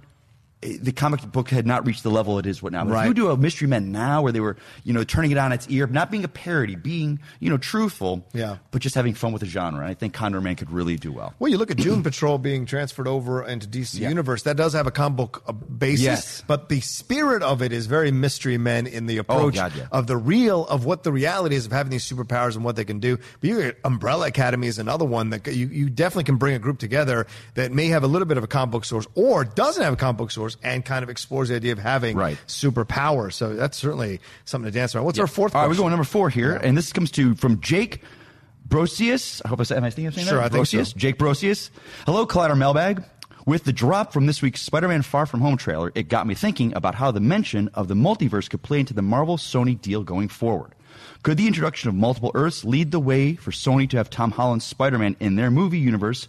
The 0.63 0.93
comic 0.93 1.21
book 1.33 1.49
had 1.51 1.67
not 1.67 1.85
reached 1.87 2.05
the 2.05 2.11
level 2.11 2.39
it 2.39 2.47
is 2.47 2.63
what 2.63 2.73
now. 2.73 2.85
But 2.85 2.93
Right. 2.93 3.03
If 3.03 3.09
you 3.09 3.15
do 3.15 3.31
a 3.31 3.37
Mystery 3.37 3.67
Men 3.67 3.91
now, 3.91 4.23
where 4.23 4.31
they 4.31 4.39
were, 4.41 4.57
you 4.85 4.93
know, 4.93 5.03
turning 5.03 5.33
it 5.33 5.37
on 5.39 5.51
its 5.51 5.67
ear, 5.69 5.89
not 5.89 6.11
being 6.11 6.23
a 6.23 6.29
parody, 6.29 6.77
being, 6.77 7.19
you 7.41 7.51
know, 7.51 7.57
truthful, 7.59 8.25
Yeah. 8.33 8.59
but 8.71 8.81
just 8.81 8.95
having 8.95 9.15
fun 9.15 9.33
with 9.33 9.41
the 9.41 9.47
genre, 9.49 9.85
I 9.85 9.95
think 9.95 10.15
Condor 10.15 10.41
Man 10.41 10.55
could 10.55 10.71
really 10.71 10.97
do 10.97 11.11
well. 11.11 11.35
Well, 11.41 11.51
you 11.51 11.59
look 11.59 11.73
at 11.73 11.79
Doom 11.79 12.03
Patrol 12.05 12.39
being 12.39 12.65
transferred 12.65 13.09
over 13.09 13.43
into 13.45 13.67
DC 13.67 13.99
Yeah. 14.01 14.09
Universe. 14.11 14.45
That 14.45 14.57
does 14.57 14.73
have 14.75 14.87
a 14.87 14.93
comic 14.93 15.17
book 15.17 15.43
uh, 15.49 15.53
basis, 15.53 16.05
Yes. 16.05 16.45
but 16.47 16.69
the 16.69 16.81
spirit 16.81 17.43
of 17.43 17.61
it 17.61 17.73
is 17.73 17.87
very 17.87 18.13
Mystery 18.13 18.57
Men 18.57 18.87
in 18.87 19.07
the 19.07 19.19
approach 19.19 19.55
God, 19.55 19.73
yeah. 19.77 19.87
of 19.91 20.07
the 20.07 20.17
real 20.17 20.65
of 20.69 20.85
what 20.85 21.03
the 21.03 21.11
reality 21.11 21.57
is 21.57 21.67
of 21.67 21.73
having 21.73 21.91
these 21.91 22.09
superpowers 22.09 22.55
and 22.55 22.65
what 22.65 22.77
they 22.77 22.85
can 22.85 23.01
do. 23.01 23.17
But 23.41 23.51
you 23.51 23.63
get 23.63 23.79
Umbrella 23.85 24.29
Academy 24.29 24.69
is 24.69 24.79
another 24.79 25.05
one 25.05 25.31
that 25.31 25.45
you, 25.49 25.67
you 25.67 25.91
definitely 25.91 26.25
can 26.25 26.37
bring 26.37 26.55
a 26.55 26.61
group 26.61 26.79
together 26.79 27.27
that 27.55 27.73
may 27.73 27.89
have 27.89 28.05
a 28.05 28.07
little 28.07 28.27
bit 28.27 28.37
of 28.39 28.45
a 28.45 28.47
comic 28.47 28.71
book 28.71 28.85
source 28.85 29.09
or 29.17 29.45
doesn't 29.45 29.83
have 29.83 29.93
a 29.93 29.97
comic 29.97 30.19
book 30.19 30.31
source 30.31 30.52
and 30.63 30.85
kind 30.85 31.03
of 31.03 31.09
explores 31.11 31.49
the 31.49 31.57
idea 31.57 31.73
of 31.73 31.79
having 31.79 32.17
Right. 32.17 32.39
superpowers. 32.47 33.35
So 33.35 33.55
that's 33.55 33.77
certainly 33.77 34.21
something 34.45 34.71
to 34.71 34.77
dance 34.77 34.95
around. 34.95 35.05
What's 35.05 35.19
our 35.19 35.27
fourth? 35.27 35.55
All 35.55 35.63
right, 35.63 35.69
we're 35.69 35.77
going 35.77 35.91
number 35.91 36.05
four 36.05 36.31
here, 36.31 36.55
and 36.55 36.77
this 36.77 36.93
comes 36.93 37.11
to 37.13 37.35
from 37.35 37.61
Jake 37.61 38.03
Brosius. 38.69 39.43
I 39.45 39.49
hope 39.49 39.61
I 39.61 39.65
said. 39.65 39.77
Am 39.79 39.85
I 39.85 39.91
thinking 39.91 40.07
of 40.09 40.15
saying 40.15 40.27
Sure, 40.29 40.39
that? 40.39 40.47
I 40.47 40.49
think 40.49 40.67
so. 40.67 40.79
Brosius? 40.79 40.97
Jake 40.97 41.19
Brosius. 41.19 41.71
Hello, 42.07 42.27
Collider 42.27 42.57
Mailbag. 42.57 43.05
With 43.45 43.65
the 43.65 43.73
drop 43.73 44.13
from 44.13 44.27
this 44.27 44.41
week's 44.41 44.61
Spider-Man 44.63 45.03
Far 45.03 45.27
From 45.27 45.41
Home 45.41 45.57
trailer, 45.57 45.91
it 45.97 46.09
got 46.09 46.29
me 46.29 46.35
thinking 46.37 46.73
about 46.77 46.95
how 46.95 47.11
the 47.11 47.19
mention 47.19 47.69
of 47.75 47.89
the 47.89 47.95
multiverse 47.95 48.49
could 48.49 48.63
play 48.63 48.79
into 48.79 48.95
the 48.95 49.03
Marvel 49.03 49.37
Sony 49.37 49.81
deal 49.81 50.05
going 50.05 50.29
forward. 50.29 50.73
Could 51.25 51.39
the 51.39 51.49
introduction 51.49 51.89
of 51.89 51.97
multiple 51.97 52.31
Earths 52.35 52.65
lead 52.65 52.93
the 52.93 53.01
way 53.01 53.35
for 53.35 53.51
Sony 53.51 53.91
to 53.91 53.97
have 53.97 54.11
Tom 54.11 54.31
Holland's 54.31 54.65
Spider-Man 54.65 55.17
in 55.19 55.35
their 55.35 55.51
movie 55.51 55.79
universe, 55.79 56.29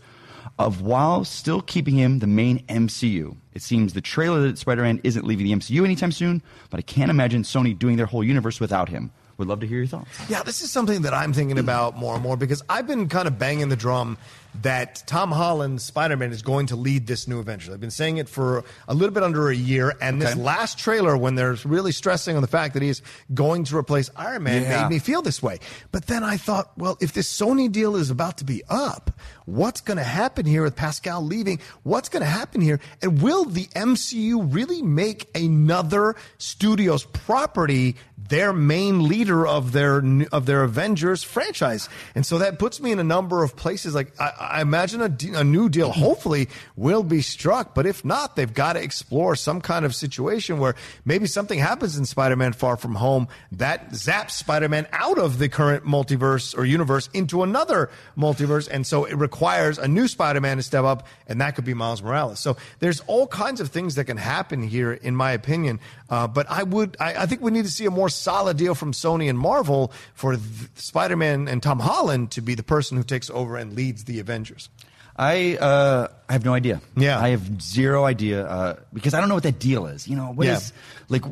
of 0.59 0.81
while 0.81 1.23
still 1.23 1.61
keeping 1.61 1.95
him 1.95 2.19
the 2.19 2.27
main 2.27 2.65
MCU? 2.67 3.35
It 3.53 3.61
seems 3.61 3.93
the 3.93 4.01
trailer 4.01 4.41
that 4.41 4.57
Spider-Man 4.57 5.01
isn't 5.03 5.25
leaving 5.25 5.45
the 5.45 5.53
MCU 5.53 5.83
anytime 5.83 6.11
soon, 6.11 6.41
but 6.69 6.79
I 6.79 6.81
can't 6.81 7.11
imagine 7.11 7.43
Sony 7.43 7.77
doing 7.77 7.97
their 7.97 8.05
whole 8.05 8.23
universe 8.23 8.59
without 8.59 8.89
him. 8.89 9.11
Would 9.43 9.49
love 9.49 9.59
to 9.59 9.67
hear 9.67 9.79
your 9.79 9.87
thoughts. 9.87 10.09
Yeah, 10.29 10.41
this 10.43 10.61
is 10.61 10.71
something 10.71 11.01
that 11.01 11.13
I'm 11.13 11.33
thinking 11.33 11.59
about 11.59 11.97
more 11.97 12.13
and 12.13 12.23
more 12.23 12.37
because 12.37 12.63
I've 12.69 12.87
been 12.87 13.09
kind 13.09 13.27
of 13.27 13.37
banging 13.37 13.67
the 13.67 13.75
drum 13.75 14.17
that 14.61 15.01
Tom 15.07 15.31
Holland's 15.31 15.83
Spider 15.83 16.15
Man 16.15 16.31
is 16.31 16.43
going 16.43 16.67
to 16.67 16.75
lead 16.75 17.07
this 17.07 17.27
new 17.27 17.39
Avengers. 17.39 17.73
I've 17.73 17.79
been 17.81 17.89
saying 17.91 18.17
it 18.17 18.29
for 18.29 18.63
a 18.87 18.93
little 18.93 19.11
bit 19.13 19.23
under 19.23 19.49
a 19.49 19.55
year, 19.55 19.95
and 19.99 20.21
this 20.21 20.35
last 20.35 20.77
trailer, 20.77 21.17
when 21.17 21.33
they're 21.33 21.57
really 21.65 21.91
stressing 21.91 22.35
on 22.35 22.43
the 22.43 22.47
fact 22.47 22.75
that 22.75 22.83
he's 22.83 23.01
going 23.33 23.63
to 23.65 23.75
replace 23.75 24.11
Iron 24.15 24.43
Man, 24.43 24.61
Yeah. 24.61 24.83
made 24.83 24.93
me 24.93 24.99
feel 24.99 25.23
this 25.23 25.41
way. 25.41 25.57
But 25.91 26.05
then 26.05 26.23
I 26.23 26.37
thought, 26.37 26.71
well, 26.77 26.97
if 27.01 27.13
this 27.13 27.27
Sony 27.35 27.69
deal 27.71 27.95
is 27.95 28.11
about 28.11 28.37
to 28.37 28.43
be 28.45 28.61
up, 28.69 29.19
what's 29.45 29.81
going 29.81 29.97
to 29.97 30.03
happen 30.03 30.45
here 30.45 30.61
with 30.61 30.75
Pascal 30.75 31.21
leaving? 31.25 31.59
What's 31.81 32.07
going 32.07 32.21
to 32.23 32.29
happen 32.29 32.61
here? 32.61 32.79
And 33.01 33.23
will 33.23 33.45
the 33.45 33.65
MCU 33.75 34.53
really 34.53 34.83
make 34.83 35.35
another 35.35 36.15
studio's 36.37 37.05
property 37.05 37.95
their 38.33 38.51
main 38.51 39.07
leader 39.07 39.45
of 39.45 39.73
their 39.73 40.03
of 40.31 40.47
their 40.47 40.63
Avengers 40.63 41.21
franchise? 41.21 41.87
And 42.15 42.25
so 42.25 42.39
that 42.39 42.57
puts 42.57 42.81
me 42.81 42.91
in 42.91 42.97
a 42.97 43.03
number 43.03 43.43
of 43.43 43.55
places. 43.55 43.93
Like 43.93 44.19
I, 44.19 44.57
I 44.57 44.61
imagine 44.61 45.01
a, 45.01 45.09
de- 45.09 45.33
a 45.33 45.43
new 45.43 45.69
deal 45.69 45.91
mm-hmm. 45.91 46.01
hopefully 46.01 46.49
will 46.75 47.03
be 47.03 47.21
struck, 47.21 47.75
but 47.75 47.85
if 47.85 48.03
not, 48.03 48.35
they've 48.35 48.53
got 48.53 48.73
to 48.73 48.81
explore 48.81 49.35
some 49.35 49.61
kind 49.61 49.85
of 49.85 49.93
situation 49.93 50.57
where 50.57 50.73
maybe 51.05 51.27
something 51.27 51.59
happens 51.59 51.95
in 51.95 52.05
Spider-Man: 52.05 52.53
Far 52.53 52.75
From 52.75 52.95
Home 52.95 53.27
that 53.51 53.91
zaps 53.91 54.31
Spider-Man 54.31 54.87
out 54.91 55.19
of 55.19 55.37
the 55.37 55.47
current 55.47 55.85
multiverse 55.85 56.57
or 56.57 56.65
universe 56.65 57.09
into 57.13 57.43
another 57.43 57.91
multiverse, 58.17 58.67
and 58.67 58.87
so 58.87 59.05
it 59.05 59.15
requires 59.15 59.77
a 59.77 59.87
new 59.87 60.07
Spider-Man 60.07 60.57
to 60.57 60.63
step 60.63 60.83
up, 60.83 61.05
and 61.27 61.39
that 61.39 61.55
could 61.55 61.65
be 61.65 61.75
Miles 61.75 62.01
Morales. 62.01 62.39
So 62.39 62.57
there's 62.79 62.99
all 63.01 63.27
kinds 63.27 63.61
of 63.61 63.69
things 63.69 63.93
that 63.95 64.05
can 64.05 64.17
happen 64.17 64.63
here, 64.63 64.93
in 64.93 65.15
my 65.15 65.31
opinion. 65.33 65.79
Uh, 66.13 66.27
but 66.27 66.45
I 66.49 66.61
would, 66.63 66.95
I, 66.99 67.23
I 67.23 67.25
think 67.25 67.41
we 67.41 67.49
need 67.51 67.65
to 67.65 67.71
see 67.71 67.85
a 67.87 67.91
more 67.91 68.07
solid 68.09 68.55
deal 68.57 68.75
from 68.75 68.91
Sony 68.91 69.29
and 69.29 69.37
Marvel 69.39 69.91
for 70.13 70.37
Spider-Man 70.75 71.47
and 71.47 71.61
Tom 71.63 71.79
Holland 71.79 72.29
to 72.31 72.41
be 72.41 72.53
the 72.55 72.61
person 72.63 72.97
who 72.97 73.03
takes 73.03 73.29
over 73.31 73.57
and 73.57 73.73
leads 73.73 74.03
the 74.03 74.19
Avengers. 74.19 74.69
I 75.17 75.57
uh, 75.57 76.07
I 76.29 76.33
have 76.33 76.45
no 76.45 76.53
idea. 76.53 76.81
Yeah. 76.97 77.19
I 77.19 77.29
have 77.29 77.61
zero 77.61 78.03
idea 78.05 78.45
uh, 78.45 78.75
because 78.93 79.13
I 79.13 79.19
don't 79.19 79.29
know 79.29 79.35
what 79.35 79.43
that 79.43 79.59
deal 79.59 79.85
is. 79.87 80.07
You 80.07 80.15
know, 80.15 80.31
what 80.33 80.47
is 80.47 80.71
Yeah. 80.71 80.81
like? 81.09 81.23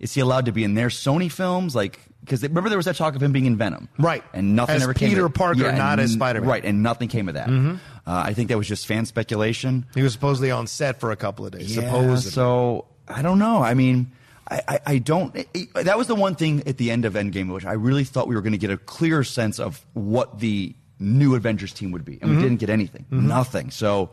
Is 0.00 0.12
he 0.14 0.20
allowed 0.20 0.46
to 0.46 0.52
be 0.52 0.64
in 0.64 0.74
their 0.74 0.88
Sony 0.88 1.30
films? 1.30 1.74
Like, 1.76 2.00
because 2.24 2.42
remember 2.42 2.68
there 2.68 2.76
was 2.78 2.86
that 2.86 2.96
talk 2.96 3.14
of 3.14 3.22
him 3.22 3.32
being 3.32 3.46
in 3.46 3.56
Venom, 3.56 3.88
Right. 3.98 4.24
And 4.34 4.56
nothing 4.56 4.76
As 4.76 4.82
ever 4.82 4.94
came. 4.94 5.10
Peter. 5.10 5.28
Parker, 5.28 5.60
Yeah, 5.62 5.76
not 5.76 5.98
as 6.00 6.12
Spider-Man. 6.12 6.42
Mm-hmm. 6.42 6.50
right? 6.50 6.64
And 6.64 6.82
nothing 6.82 7.08
came 7.08 7.28
of 7.28 7.34
that. 7.34 7.48
Uh, 7.48 7.78
I 8.04 8.32
think 8.34 8.48
that 8.48 8.58
was 8.58 8.66
just 8.68 8.86
fan 8.86 9.06
speculation. 9.06 9.86
He 9.94 10.02
was 10.02 10.12
supposedly 10.12 10.50
on 10.50 10.66
set 10.66 10.98
for 11.00 11.10
a 11.12 11.16
couple 11.16 11.46
of 11.46 11.52
days. 11.52 11.76
Yeah, 11.76 11.82
supposedly. 11.84 12.30
So 12.32 12.86
I 13.14 13.22
don't 13.22 13.38
know. 13.38 13.62
I 13.62 13.74
mean, 13.74 14.12
I, 14.50 14.60
I, 14.68 14.80
I 14.86 14.98
don't. 14.98 15.34
It, 15.36 15.48
it- 15.54 15.74
that 15.84 15.96
was 15.98 16.06
the 16.06 16.14
one 16.14 16.34
thing 16.34 16.62
at 16.66 16.76
the 16.78 16.90
end 16.90 17.04
of 17.04 17.14
Endgame, 17.14 17.52
which 17.52 17.64
I 17.64 17.72
really 17.74 18.04
thought 18.04 18.28
we 18.28 18.34
were 18.34 18.42
going 18.42 18.52
to 18.52 18.58
get 18.58 18.70
a 18.70 18.76
clearer 18.76 19.24
sense 19.24 19.58
of 19.60 19.84
what 19.94 20.40
the 20.40 20.74
new 20.98 21.34
Avengers 21.34 21.72
team 21.72 21.90
would 21.92 22.04
be, 22.04 22.14
and 22.20 22.30
Mm-hmm. 22.30 22.36
we 22.36 22.42
didn't 22.42 22.58
get 22.60 22.70
anything, 22.70 23.06
nothing. 23.10 23.70
So, 23.70 24.10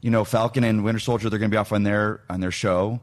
you 0.00 0.10
know, 0.10 0.24
Falcon 0.24 0.62
and 0.64 0.84
Winter 0.84 1.00
Soldier, 1.00 1.28
they're 1.30 1.38
going 1.38 1.50
to 1.50 1.54
be 1.54 1.58
off 1.58 1.72
on 1.72 1.82
their 1.82 2.20
on 2.30 2.40
their 2.40 2.50
show, 2.52 3.00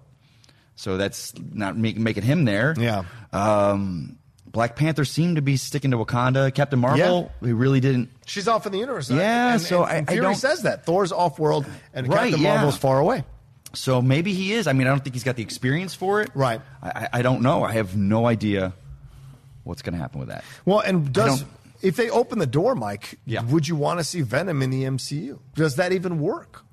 so 0.76 0.98
that's 0.98 1.34
not 1.54 1.78
make, 1.78 1.98
making 1.98 2.24
him 2.24 2.46
there. 2.46 2.74
Yeah. 2.78 3.04
Um, 3.34 4.18
Black 4.46 4.76
Panther 4.76 5.06
seemed 5.06 5.38
to 5.38 5.42
be 5.42 5.56
sticking 5.56 5.92
to 5.92 5.98
Wakanda. 5.98 6.54
Captain 6.54 6.78
Marvel, 6.80 7.32
we 7.40 7.54
really 7.54 7.80
didn't. 7.80 8.10
She's 8.26 8.48
off 8.50 8.66
in 8.66 8.74
the 8.74 8.80
universe. 8.80 9.10
Yeah, 9.10 9.54
and, 9.54 9.62
so 9.62 9.84
and, 9.86 10.08
I- 10.10 10.12
I 10.12 10.14
Fury 10.16 10.22
don't- 10.28 10.36
says 10.36 10.64
that 10.64 10.86
Thor's 10.86 11.12
off 11.14 11.40
world 11.40 11.66
and 11.94 12.08
Right, 12.08 12.30
Captain 12.32 12.42
yeah. 12.42 12.54
Marvel's 12.56 12.78
far 12.78 13.00
away. 13.00 13.24
So 13.74 14.02
maybe 14.02 14.34
he 14.34 14.54
is. 14.54 14.68
I 14.68 14.74
mean, 14.74 14.88
I 14.88 14.90
don't 14.90 15.04
think 15.04 15.16
he's 15.16 15.24
got 15.24 15.36
the 15.36 15.44
experience 15.44 15.94
for 15.96 16.22
it. 16.22 16.30
Right. 16.34 16.62
I, 16.84 17.08
I- 17.14 17.22
don't 17.22 17.42
know. 17.42 17.64
I 17.64 17.74
have 17.74 17.96
no 17.96 18.26
idea 18.28 18.74
what's 19.64 19.82
going 19.82 19.94
to 19.94 20.00
happen 20.00 20.20
with 20.20 20.30
that. 20.30 20.44
Well, 20.66 20.80
and 20.80 21.12
does 21.14 21.46
if 21.82 21.96
they 21.96 22.10
open 22.10 22.40
the 22.40 22.46
door, 22.48 22.76
Mike? 22.76 23.18
Yeah. 23.26 23.44
Would 23.44 23.68
you 23.68 23.76
want 23.76 24.00
to 24.00 24.04
see 24.04 24.22
Venom 24.22 24.62
in 24.62 24.70
the 24.70 24.84
MCU? 24.84 25.40
Does 25.56 25.78
that 25.78 25.92
even 25.94 26.20
work? 26.20 26.64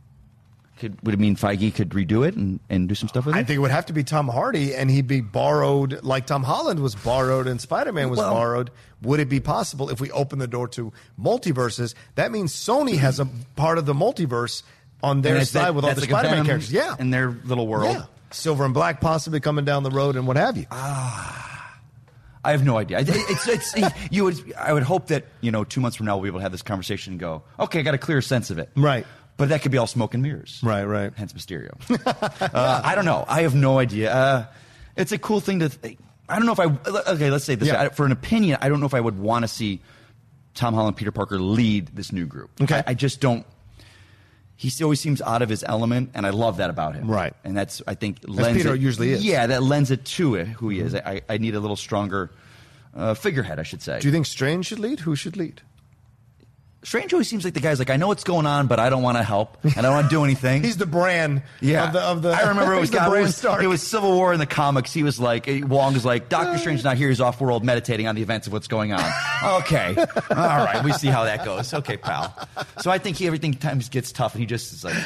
Could 0.79 0.97
would 1.05 1.13
it 1.15 1.19
mean 1.21 1.35
Feige 1.35 1.75
could 1.75 1.89
redo 1.91 2.27
it 2.27 2.37
and, 2.37 2.61
and 2.71 2.89
do 2.89 2.95
some 2.95 3.09
stuff 3.09 3.27
with 3.27 3.35
it? 3.35 3.39
I 3.39 3.43
think 3.43 3.57
it 3.57 3.61
would 3.61 3.73
have 3.73 3.87
to 3.87 3.93
be 3.93 4.05
Tom 4.05 4.29
Hardy, 4.29 4.77
and 4.77 4.89
he'd 4.89 5.09
be 5.09 5.21
borrowed 5.21 6.05
like 6.05 6.27
Tom 6.27 6.45
Holland 6.45 6.79
was 6.81 6.95
borrowed 6.95 7.49
and 7.49 7.61
Spider 7.61 7.93
Man 7.93 8.11
was 8.11 8.19
Well- 8.19 8.33
borrowed. 8.33 8.71
Would 9.03 9.19
it 9.21 9.29
be 9.29 9.39
possible 9.41 9.91
if 9.91 10.01
we 10.01 10.11
open 10.11 10.39
the 10.41 10.47
door 10.49 10.67
to 10.69 10.93
multiverses? 11.21 11.95
That 12.17 12.33
means 12.33 12.53
Sony 12.53 12.97
has 12.99 13.21
a 13.21 13.27
part 13.57 13.79
of 13.79 13.87
the 13.87 13.95
multiverse 13.95 14.63
on 15.03 15.21
their 15.23 15.45
side 15.45 15.67
that- 15.67 15.75
with 15.75 15.85
all 15.85 15.95
the 15.95 16.01
like 16.01 16.11
Spider 16.11 16.29
Man 16.31 16.45
characters. 16.47 16.73
Yeah, 16.73 16.97
in 16.99 17.11
their 17.11 17.31
little 17.45 17.67
world. 17.67 17.95
yeah. 17.97 18.05
Silver 18.31 18.65
and 18.65 18.75
Black 18.75 19.01
possibly 19.01 19.41
coming 19.41 19.65
down 19.65 19.83
the 19.85 19.91
road 19.91 20.15
and 20.17 20.27
what 20.27 20.37
have 20.37 20.57
you. 20.59 20.67
Ah, 20.71 21.79
I 22.45 22.51
have 22.51 22.63
no 22.65 22.77
idea. 22.77 22.99
I- 22.99 23.05
It's, 23.07 23.49
it's, 23.49 23.75
you 24.11 24.25
would. 24.25 24.53
I 24.59 24.73
would 24.73 24.83
hope 24.83 25.07
that 25.09 25.25
you 25.41 25.51
know, 25.51 25.65
two 25.65 25.81
months 25.81 25.97
from 25.97 26.07
now, 26.07 26.17
we'll 26.17 26.23
be 26.25 26.29
able 26.29 26.39
to 26.41 26.43
have 26.43 26.53
this 26.53 26.63
conversation 26.63 27.15
and 27.15 27.21
go, 27.21 27.43
okay, 27.59 27.79
I 27.81 27.83
got 27.83 27.95
a 27.95 27.99
clear 27.99 28.21
sense 28.21 28.51
of 28.51 28.59
it. 28.59 28.71
Right. 28.77 29.07
But 29.39 29.51
that 29.51 29.63
could 29.63 29.71
be 29.73 29.79
all 29.79 29.87
smoke 29.87 30.15
and 30.15 30.23
mirrors. 30.23 30.59
Right, 30.65 30.83
right. 30.85 31.13
Hence 31.17 31.33
Mysterio. 31.33 31.71
uh, 32.55 32.81
I 32.85 32.95
don't 32.97 33.05
know. 33.05 33.25
I 33.29 33.43
have 33.43 33.55
no 33.55 33.79
idea. 33.79 34.13
Uh, 34.13 34.47
it's 34.97 35.13
a 35.13 35.19
cool 35.19 35.41
thing 35.41 35.61
to. 35.61 35.69
Th- 35.69 35.97
I 36.29 36.37
don't 36.37 36.45
know 36.47 36.53
if 36.53 36.61
I. 36.61 36.65
Okay, 37.13 37.31
let's 37.31 37.45
say 37.45 37.55
this. 37.55 37.69
Yeah. 37.69 37.83
I- 37.83 37.89
for 37.91 38.05
an 38.05 38.13
opinion, 38.13 38.59
I 38.61 38.69
don't 38.69 38.81
know 38.81 38.87
if 38.87 38.95
I 38.95 39.01
would 39.01 39.19
want 39.19 39.45
to 39.45 39.49
see 39.49 39.81
Tom 40.55 40.75
Holland, 40.75 40.97
Peter 40.97 41.13
Parker 41.13 41.39
lead 41.39 41.87
this 41.95 42.13
new 42.13 42.27
group. 42.27 42.51
Okay. 42.61 42.79
I, 42.87 42.91
I 42.91 42.95
just 42.95 43.21
don't. 43.21 43.47
He 44.61 44.73
always 44.83 44.99
seems 45.01 45.23
out 45.23 45.41
of 45.41 45.49
his 45.49 45.63
element, 45.63 46.11
and 46.15 46.27
I 46.27 46.31
love 46.31 46.57
that 46.57 46.69
about 46.69 46.97
him. 46.97 47.09
Right. 47.09 47.33
and 47.45 47.57
that's 47.57 47.81
I 47.87 47.95
think 47.95 48.19
lends 48.27 48.59
Peter 48.61 48.75
it- 48.75 48.81
usually 48.81 49.13
is. 49.13 49.21
Mm-hmm. 49.21 49.31
Yeah, 49.31 49.47
that 49.47 49.63
lends 49.63 49.91
it 49.93 50.05
to 50.17 50.35
it 50.35 50.49
who 50.49 50.69
he 50.69 50.81
is. 50.81 50.95
I, 50.97 51.23
I 51.29 51.39
need 51.39 51.55
a 51.55 51.61
little 51.61 51.77
stronger 51.77 52.31
uh, 52.93 53.15
figurehead, 53.15 53.61
I 53.61 53.63
should 53.63 53.81
say. 53.83 54.01
Do 54.01 54.09
you 54.09 54.13
think 54.13 54.27
Strange 54.27 54.67
should 54.67 54.81
lead? 54.81 54.99
Who 55.01 55.15
should 55.15 55.37
lead? 55.37 55.63
Strange 56.89 57.13
always 57.13 57.29
seems 57.29 57.45
like 57.45 57.53
the 57.53 57.61
guy's 57.61 57.79
like, 57.79 57.91
I 57.91 57.97
know 57.97 58.07
what's 58.09 58.25
going 58.25 58.47
on, 58.47 58.67
but 58.67 58.81
I 58.81 58.89
don't 58.89 59.03
want 59.03 59.19
to 59.19 59.23
help. 59.23 59.59
And 59.63 59.77
I 59.77 59.83
don't 59.83 59.93
want 59.93 60.07
to 60.07 60.11
do 60.11 60.25
anything. 60.25 60.63
He's 60.65 60.79
the 60.79 60.87
brand 60.87 61.43
Yeah, 61.61 61.89
of 61.89 61.93
the 61.93 62.01
of 62.01 62.23
the. 62.23 62.31
I 62.31 62.49
remember 62.49 62.73
it 62.73 62.81
was, 62.81 62.89
God, 62.89 63.15
it 63.15 63.21
was, 63.21 63.45
it 63.45 63.67
was 63.67 63.87
Civil 63.87 64.13
War 64.15 64.33
in 64.33 64.39
the 64.41 64.47
comics. 64.47 64.91
He 64.95 65.03
was 65.03 65.21
like, 65.21 65.47
eh, 65.49 65.61
Wong 65.67 65.95
is 65.97 66.07
like, 66.07 66.31
Doctor 66.31 66.53
uh. 66.53 66.57
Strange's 66.57 66.85
not 66.85 66.97
here. 66.97 67.11
He's 67.11 67.21
off 67.21 67.43
world 67.43 67.63
meditating 67.63 68.07
on 68.07 68.15
the 68.15 68.23
events 68.23 68.47
of 68.47 68.55
what's 68.55 68.69
going 68.69 68.95
on. 68.95 69.03
okay, 69.45 69.95
all 70.31 70.37
right, 70.37 70.81
we 70.83 70.93
see 70.95 71.09
how 71.09 71.25
that 71.25 71.45
goes. 71.45 71.75
Okay, 71.75 71.99
pal. 71.99 72.35
So 72.81 72.91
I 72.91 72.97
think 72.97 73.19
he 73.19 73.27
everything 73.27 73.53
times 73.53 73.91
gets 73.91 74.11
tough, 74.11 74.33
and 74.33 74.41
he 74.41 74.47
just 74.47 74.73
is 74.73 74.83
like, 74.83 74.97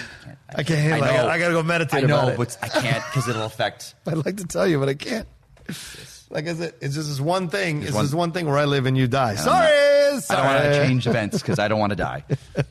I 0.54 0.62
can't 0.62 0.78
handle 0.78 1.02
it. 1.02 1.10
I 1.10 1.16
gotta- 1.16 1.28
I 1.30 1.38
gotta 1.40 1.54
go 1.54 1.62
meditate 1.64 2.04
I 2.04 2.06
know, 2.06 2.32
but 2.36 2.56
I 2.62 2.68
can't 2.68 3.02
because 3.06 3.26
it'll 3.28 3.42
affect. 3.42 3.96
I'd 4.06 4.24
like 4.24 4.36
to 4.36 4.44
tell 4.44 4.68
you, 4.68 4.78
but 4.78 4.88
I 4.88 4.94
can't. 4.94 5.26
Like 6.32 6.48
I 6.48 6.54
said, 6.54 6.74
it's 6.80 6.94
just 6.94 7.08
this 7.08 7.20
one 7.20 7.48
thing. 7.48 7.82
It's 7.82 7.92
one- 7.92 8.04
this 8.04 8.14
one 8.14 8.32
thing 8.32 8.46
where 8.46 8.56
I 8.58 8.64
live 8.64 8.86
and 8.86 8.96
you 8.96 9.06
die. 9.06 9.32
I'm 9.32 9.36
Sorry, 9.36 9.66
I 9.68 10.20
don't 10.34 10.44
want 10.46 10.62
to 10.64 10.86
change 10.86 11.06
events 11.06 11.38
because 11.40 11.58
I 11.58 11.68
don't 11.68 11.78
want 11.78 11.90
to 11.90 11.96
die. 11.96 12.24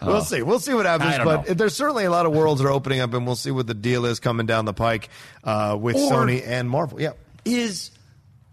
We'll 0.00 0.22
see. 0.22 0.42
We'll 0.42 0.60
see 0.60 0.72
what 0.72 0.86
happens. 0.86 1.16
But 1.24 1.48
know. 1.48 1.54
there's 1.54 1.74
certainly 1.74 2.04
a 2.04 2.10
lot 2.10 2.26
of 2.26 2.32
worlds 2.32 2.60
are 2.60 2.68
opening 2.70 3.00
up, 3.00 3.12
and 3.14 3.26
we'll 3.26 3.34
see 3.34 3.50
what 3.50 3.66
the 3.66 3.74
deal 3.74 4.06
is 4.06 4.20
coming 4.20 4.46
down 4.46 4.64
the 4.64 4.72
pike 4.72 5.08
uh, 5.42 5.76
with 5.80 5.96
Or- 5.96 6.12
Sony 6.12 6.46
and 6.46 6.70
Marvel. 6.70 7.00
Yeah. 7.00 7.12
Is 7.44 7.90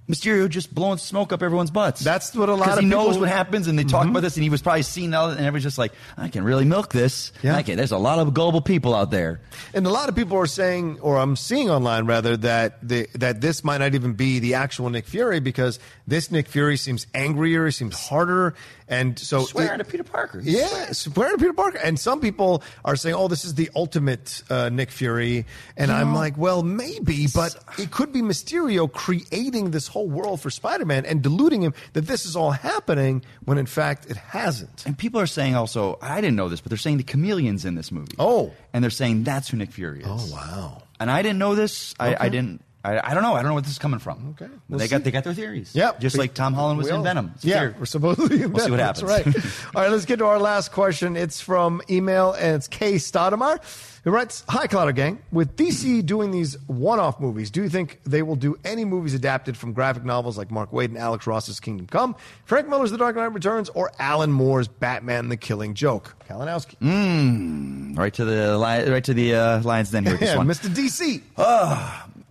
Mysterio 0.09 0.49
just 0.49 0.73
blowing 0.75 0.97
smoke 0.97 1.31
up 1.31 1.41
everyone's 1.41 1.71
butts? 1.71 2.01
That's 2.01 2.35
what 2.35 2.49
a 2.49 2.55
lot 2.55 2.73
of 2.73 2.79
he 2.79 2.85
knows 2.85 2.99
people- 2.99 3.11
Mm-hmm. 3.13 3.19
what 3.21 3.29
happens, 3.29 3.67
and 3.67 3.79
they 3.79 3.83
talk 3.85 4.05
about 4.07 4.21
this, 4.21 4.35
and 4.35 4.43
he 4.43 4.49
was 4.49 4.61
probably 4.61 4.81
seeing 4.81 5.13
all, 5.13 5.29
and 5.29 5.39
everybody's 5.39 5.63
just 5.63 5.77
like, 5.77 5.93
I 6.17 6.27
can 6.27 6.43
really 6.43 6.65
milk 6.65 6.91
this. 6.91 7.31
Yeah. 7.41 7.61
Can, 7.61 7.77
there's 7.77 7.91
a 7.91 7.97
lot 7.97 8.19
of 8.19 8.33
gullible 8.33 8.61
people 8.61 8.93
out 8.93 9.11
there. 9.11 9.39
And 9.73 9.85
a 9.87 9.89
lot 9.89 10.09
of 10.09 10.15
people 10.15 10.37
are 10.37 10.45
saying, 10.45 10.99
or 10.99 11.17
I'm 11.17 11.35
seeing 11.35 11.69
online 11.69 12.05
rather, 12.05 12.35
that 12.37 12.85
the, 12.87 13.07
that 13.15 13.39
this 13.39 13.63
might 13.63 13.77
not 13.77 13.95
even 13.95 14.13
be 14.13 14.39
the 14.39 14.55
actual 14.55 14.89
Nick 14.89 15.05
Fury 15.05 15.39
because 15.39 15.79
this 16.05 16.31
Nick 16.31 16.47
Fury 16.49 16.75
seems 16.75 17.07
angrier, 17.13 17.65
he 17.65 17.71
seems 17.71 17.97
harder, 18.07 18.55
and 18.89 19.17
so 19.17 19.45
Swearing 19.45 19.77
to 19.79 19.85
Peter 19.85 20.03
Parker. 20.03 20.41
Yeah, 20.43 20.91
swearing 20.91 21.35
to 21.35 21.37
Peter 21.39 21.53
Parker. 21.53 21.77
And 21.77 21.97
some 21.97 22.19
people 22.19 22.61
are 22.83 22.97
saying, 22.97 23.15
"Oh, 23.15 23.29
this 23.29 23.45
is 23.45 23.55
the 23.55 23.69
ultimate 23.75 24.43
uh, 24.49 24.67
Nick 24.69 24.91
Fury," 24.91 25.45
and 25.77 25.89
I'm 25.89 26.13
like, 26.13 26.37
"Well, 26.37 26.61
maybe, 26.63 27.27
but 27.33 27.55
it 27.79 27.91
could 27.91 28.11
be 28.11 28.21
Mysterio 28.21 28.91
creating 28.91 29.71
this 29.71 29.87
whole 29.93 30.09
world 30.09 30.41
for 30.41 30.49
Spider-Man 30.49 31.05
and 31.05 31.21
deluding 31.21 31.61
him 31.61 31.73
that 31.93 32.07
this 32.07 32.25
is 32.25 32.35
all 32.35 32.51
happening 32.51 33.23
when 33.45 33.57
in 33.57 33.65
fact 33.65 34.09
it 34.09 34.17
hasn't." 34.17 34.83
And 34.85 34.97
people 34.97 35.19
are 35.21 35.27
saying 35.27 35.55
also, 35.55 35.97
I 36.01 36.19
didn't 36.21 36.35
know 36.35 36.49
this, 36.49 36.61
but 36.61 36.69
they're 36.69 36.77
saying 36.77 36.97
the 36.97 37.03
chameleon's 37.03 37.63
in 37.65 37.75
this 37.75 37.91
movie. 37.91 38.15
Oh. 38.19 38.51
And 38.73 38.83
they're 38.83 38.91
saying 39.01 39.23
that's 39.23 39.49
who 39.49 39.57
Nick 39.57 39.71
Fury 39.71 40.01
is. 40.01 40.07
Oh, 40.07 40.27
wow. 40.31 40.83
And 40.99 41.11
I 41.11 41.21
didn't 41.21 41.39
know 41.39 41.55
this. 41.55 41.93
I, 41.99 42.15
I 42.25 42.29
didn't. 42.29 42.61
I, 42.85 43.11
I 43.11 43.13
don't 43.13 43.23
know. 43.23 43.33
I 43.33 43.37
don't 43.41 43.47
know 43.49 43.53
where 43.53 43.61
this 43.61 43.71
is 43.71 43.79
coming 43.79 43.99
from. 43.99 44.35
Okay. 44.39 44.51
We'll 44.67 44.77
they 44.79 44.85
see. 44.87 44.91
got 44.91 45.03
they 45.05 45.11
got 45.11 45.23
their 45.23 45.33
theories. 45.33 45.71
Yeah, 45.73 45.91
Just 45.99 46.17
like 46.17 46.33
Tom 46.33 46.53
Holland 46.53 46.77
was 46.77 46.89
in 46.89 47.01
Venom. 47.03 47.31
It's 47.35 47.45
Yeah, 47.45 47.61
weird. 47.61 47.79
we're 47.79 47.85
supposedly 47.85 48.45
We'll 48.45 48.63
see 48.63 48.71
what 48.71 48.77
Venom. 48.77 48.77
That's 48.77 49.01
happens. 49.01 49.35
right. 49.35 49.55
all 49.75 49.81
right, 49.83 49.91
let's 49.91 50.05
get 50.05 50.17
to 50.19 50.25
our 50.25 50.39
last 50.39 50.71
question. 50.73 51.15
It's 51.15 51.39
from 51.39 51.81
email, 51.89 52.33
and 52.33 52.55
it's 52.57 52.67
Kay 52.67 52.95
Stoudemire, 52.95 53.59
who 54.03 54.11
writes, 54.11 54.43
"Hi, 54.49 54.67
Collider 54.67 54.93
Gang. 54.93 55.19
With 55.31 55.55
DC 55.55 56.05
doing 56.05 56.31
these 56.31 56.57
one-off 56.67 57.21
movies, 57.21 57.49
do 57.51 57.63
you 57.63 57.69
think 57.69 58.01
they 58.05 58.21
will 58.21 58.35
do 58.35 58.57
any 58.65 58.83
movies 58.83 59.13
adapted 59.13 59.55
from 59.55 59.71
graphic 59.71 60.03
novels 60.03 60.37
like 60.37 60.51
Mark 60.51 60.71
Waid 60.71 60.85
and 60.85 60.97
Alex 60.97 61.25
Ross's 61.25 61.61
Kingdom 61.61 61.87
Come, 61.87 62.17
Frank 62.43 62.67
Miller's 62.67 62.91
The 62.91 62.97
Dark 62.97 63.15
Knight 63.15 63.33
Returns, 63.33 63.69
or 63.69 63.93
Alan 63.97 64.31
Moore's 64.33 64.67
Batman: 64.67 65.29
The 65.29 65.37
Killing 65.37 65.73
Joke?" 65.73 66.15
Kalinowski, 66.29 67.97
Right 67.97 68.13
to 68.15 68.25
the 68.25 68.57
right 68.91 69.03
to 69.05 69.13
the 69.13 69.35
uh, 69.35 69.61
lion's 69.63 69.91
den 69.91 70.03
here 70.05 70.17
this 70.17 70.29
yeah, 70.31 70.37
one. 70.37 70.47
Mr. 70.47 70.67
DC. 70.67 71.21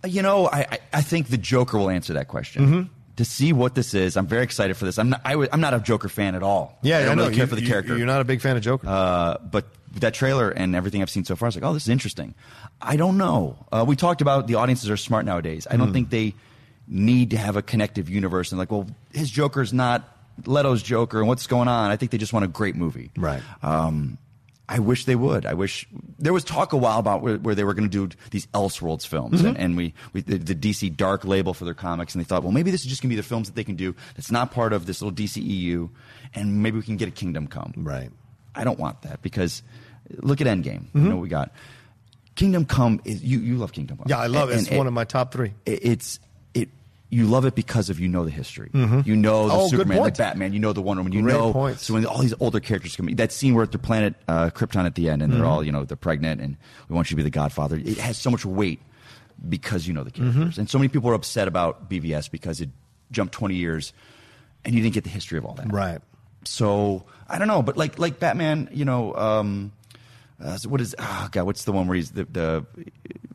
You 0.05 0.21
know, 0.21 0.47
I, 0.47 0.59
I, 0.71 0.79
I 0.93 1.01
think 1.01 1.27
the 1.27 1.37
Joker 1.37 1.77
will 1.77 1.89
answer 1.89 2.13
that 2.13 2.27
question. 2.27 2.65
Mm-hmm. 2.65 2.81
To 3.17 3.25
see 3.25 3.53
what 3.53 3.75
this 3.75 3.93
is, 3.93 4.17
I'm 4.17 4.25
very 4.25 4.43
excited 4.43 4.75
for 4.75 4.85
this. 4.85 4.97
I'm 4.97 5.09
not, 5.11 5.21
I, 5.23 5.33
am 5.35 5.61
not 5.61 5.75
a 5.75 5.79
Joker 5.79 6.09
fan 6.09 6.33
at 6.33 6.41
all. 6.41 6.79
yeah, 6.81 6.97
I 6.97 7.05
don't 7.05 7.15
know 7.17 7.23
really 7.25 7.35
care 7.35 7.43
you- 7.43 7.49
for 7.49 7.55
the 7.55 7.61
you- 7.61 7.67
character. 7.67 7.95
You're 7.95 8.07
not 8.07 8.21
a 8.21 8.25
big 8.25 8.41
fan 8.41 8.57
of 8.57 8.63
Joker. 8.63 8.87
Uh, 8.87 9.37
but 9.37 9.65
that 9.99 10.15
trailer 10.15 10.49
and 10.49 10.75
everything 10.75 11.03
I've 11.03 11.11
seen 11.11 11.23
so 11.23 11.35
far, 11.35 11.45
I 11.45 11.49
was 11.49 11.55
like, 11.55 11.63
oh, 11.63 11.73
this 11.73 11.83
is 11.83 11.89
interesting. 11.89 12.33
I 12.81 12.95
don't 12.95 13.17
know. 13.19 13.55
Uh, 13.71 13.85
we 13.87 13.95
talked 13.95 14.21
about 14.21 14.47
the 14.47 14.55
audiences 14.55 14.89
are 14.89 14.97
smart 14.97 15.25
nowadays. 15.25 15.67
I 15.69 15.77
don't 15.77 15.89
Hmm. 15.89 15.93
think 15.93 16.09
they 16.09 16.33
need 16.87 17.29
to 17.29 17.37
have 17.37 17.55
a 17.55 17.61
connective 17.61 18.09
universe 18.09 18.51
and 18.51 18.57
like, 18.57 18.71
well, 18.71 18.87
his 19.13 19.29
Joker's 19.29 19.71
not 19.73 20.09
Leto's 20.47 20.81
Joker, 20.81 21.19
and 21.19 21.27
what's 21.27 21.45
going 21.45 21.67
on? 21.67 21.91
I 21.91 21.95
think 21.97 22.09
they 22.11 22.17
just 22.17 22.33
want 22.33 22.43
a 22.45 22.47
great 22.47 22.75
movie. 22.75 23.11
Right. 23.15 23.43
Um, 23.61 24.17
I 24.69 24.79
wish 24.79 25.03
they 25.05 25.15
would. 25.15 25.45
I 25.45 25.53
wish 25.55 25.85
there 26.19 26.31
was 26.31 26.43
talk 26.45 26.71
a 26.71 26.77
while 26.77 26.97
about 26.97 27.21
where, 27.21 27.37
where 27.37 27.53
they 27.53 27.65
were 27.65 27.73
going 27.73 27.89
to 27.89 28.07
do 28.07 28.15
these 28.31 28.45
Elseworlds 28.47 29.05
films, 29.05 29.39
Mm-hmm. 29.39 29.47
and, 29.47 29.57
and 29.57 29.77
we, 29.77 29.93
we 30.13 30.21
the, 30.21 30.37
the 30.37 30.55
DC 30.55 30.95
Dark 30.95 31.25
label 31.25 31.53
for 31.53 31.65
their 31.65 31.73
comics, 31.73 32.15
and 32.15 32.23
they 32.23 32.27
thought, 32.27 32.43
well, 32.43 32.53
maybe 32.53 32.71
this 32.71 32.81
is 32.81 32.87
just 32.87 33.01
going 33.01 33.09
to 33.09 33.13
be 33.15 33.17
the 33.17 33.27
films 33.27 33.49
that 33.49 33.55
they 33.55 33.65
can 33.65 33.75
do. 33.75 33.93
That's 34.15 34.31
not 34.31 34.51
part 34.51 34.71
of 34.71 34.85
this 34.85 35.01
little 35.01 35.15
DCEU, 35.15 35.89
and 36.33 36.63
maybe 36.63 36.77
we 36.77 36.83
can 36.83 36.95
get 36.97 37.07
a 37.09 37.11
Kingdom 37.11 37.47
Come. 37.47 37.73
Right. 37.77 38.09
I 38.55 38.63
don't 38.63 38.79
want 38.79 39.01
that 39.01 39.21
because 39.21 39.63
look 40.21 40.39
at 40.39 40.47
Endgame. 40.47 40.85
You 40.93 41.01
know 41.01 41.15
what 41.15 41.21
we 41.23 41.29
got. 41.29 41.51
Kingdom 42.35 42.65
Come 42.65 43.01
is 43.05 43.23
you. 43.23 43.39
You 43.39 43.57
love 43.57 43.73
Kingdom 43.73 43.97
Come. 43.97 44.03
Mm-hmm. 44.05 44.09
yeah, 44.11 44.19
I 44.19 44.27
love 44.27 44.49
it. 44.49 44.57
And- 44.59 44.67
It's 44.67 44.75
one 44.75 44.87
of 44.87 44.93
my 44.93 45.03
top 45.03 45.31
three. 45.33 45.53
it- 45.65 45.79
it's 45.85 46.15
it 46.17 46.21
you 47.13 47.25
love 47.27 47.45
it 47.45 47.55
because 47.55 47.89
of 47.89 47.99
you 47.99 48.07
know 48.07 48.23
the 48.25 48.31
history. 48.31 48.69
You 48.73 49.15
know 49.15 49.47
the 49.47 49.53
Oh, 49.53 49.67
Superman, 49.67 50.03
the. 50.03 50.11
Batman. 50.11 50.51
You 50.53 50.59
know 50.59 50.73
the 50.73 50.81
Wonder 50.81 51.01
Woman. 51.01 51.13
You 51.13 51.21
Great 51.21 51.33
know 51.33 51.53
points. 51.53 51.85
so 51.85 51.93
when 51.93 52.05
all 52.05 52.19
these 52.19 52.33
older 52.39 52.59
characters 52.59 52.95
come, 52.95 53.07
that 53.15 53.31
scene 53.31 53.53
where 53.53 53.63
at 53.63 53.71
the 53.71 53.79
planet 53.79 54.15
uh, 54.27 54.49
Krypton 54.49 54.85
at 54.85 54.95
the 54.95 55.09
end, 55.09 55.21
and 55.21 55.31
Mm-hmm. 55.31 55.41
they're 55.41 55.49
all 55.49 55.63
you 55.63 55.71
know 55.71 55.85
they're 55.85 55.95
pregnant, 55.95 56.41
and 56.41 56.57
we 56.89 56.95
want 56.95 57.09
you 57.11 57.15
to 57.15 57.17
be 57.17 57.23
the 57.23 57.29
Godfather. 57.29 57.77
It 57.77 57.97
has 57.99 58.17
so 58.17 58.29
much 58.31 58.45
weight 58.45 58.79
because 59.47 59.87
you 59.87 59.93
know 59.93 60.03
the 60.03 60.11
Mm-hmm. 60.11 60.31
characters, 60.31 60.57
and 60.57 60.69
so 60.69 60.77
many 60.77 60.87
people 60.89 61.09
are 61.09 61.13
upset 61.13 61.47
about 61.47 61.89
BVS 61.89 62.29
because 62.31 62.61
it 62.61 62.69
jumped 63.11 63.33
twenty 63.33 63.55
years, 63.55 63.93
and 64.65 64.73
you 64.73 64.81
didn't 64.81 64.93
get 64.95 65.03
the 65.03 65.09
history 65.09 65.37
of 65.37 65.45
all 65.45 65.53
that. 65.55 65.71
Right. 65.71 65.99
So 66.45 67.05
I 67.29 67.37
don't 67.39 67.47
know, 67.47 67.61
but 67.61 67.77
like 67.77 67.99
like 67.99 68.19
Batman, 68.19 68.69
you 68.73 68.85
know, 68.85 69.15
um, 69.15 69.71
uh, 70.41 70.57
so 70.57 70.69
what 70.69 70.81
is? 70.81 70.95
Oh 70.99 71.27
God, 71.31 71.43
what's 71.45 71.63
the 71.65 71.71
one 71.71 71.87
where 71.87 71.95
he's 71.95 72.11
the, 72.11 72.25
the 72.25 72.65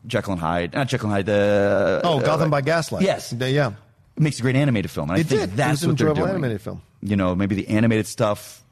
Jekyll 0.07 0.33
and 0.33 0.41
Hyde? 0.41 0.73
Not 0.73 0.87
Jekyll 0.87 1.07
and 1.07 1.13
Hyde. 1.15 1.25
The 1.27 2.01
Oh, 2.03 2.19
uh, 2.19 2.23
Gotham 2.23 2.49
by 2.49 2.61
Gaslight. 2.61 3.03
Yes, 3.03 3.29
The- 3.31 3.49
yeah. 3.51 3.71
it 4.15 4.21
makes 4.21 4.39
a 4.39 4.41
great 4.41 4.55
animated 4.55 4.91
film, 4.91 5.09
and 5.09 5.17
I 5.17 5.21
It 5.21 5.27
think 5.27 5.41
did. 5.41 5.51
That's 5.51 5.85
what 5.85 5.97
they're 5.97 6.13
doing. 6.13 6.29
animated 6.29 6.61
film. 6.61 6.81
You 7.01 7.15
know, 7.15 7.35
maybe 7.35 7.55
the 7.55 7.67
animated 7.69 8.07
stuff 8.07 8.63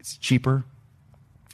it's 0.00 0.16
cheaper. 0.16 0.64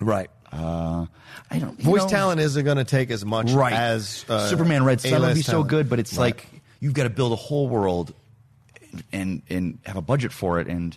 Right. 0.01 0.31
Uh, 0.53 1.07
I 1.51 1.59
don't. 1.59 1.81
Voice 1.81 2.03
know, 2.03 2.09
talent 2.09 2.41
isn't 2.41 2.65
going 2.65 2.77
to 2.77 2.85
take 2.85 3.11
as 3.11 3.25
much 3.25 3.53
right? 3.53 3.73
as 3.73 4.25
uh, 4.29 4.49
Superman 4.49 4.85
Red 4.85 5.01
Sun 5.01 5.23
would 5.23 5.35
be 5.35 5.43
so 5.43 5.53
talent. 5.53 5.69
good, 5.71 5.89
but 5.89 5.99
it's 5.99 6.13
Right. 6.15 6.35
like 6.37 6.47
you've 6.81 6.93
got 6.95 7.05
to 7.05 7.11
build 7.11 7.33
a 7.33 7.37
whole 7.37 7.69
world 7.69 8.13
and 9.13 9.41
and 9.49 9.79
have 9.87 9.97
a 9.97 10.03
budget 10.03 10.33
for 10.33 10.61
it, 10.61 10.67
and 10.67 10.97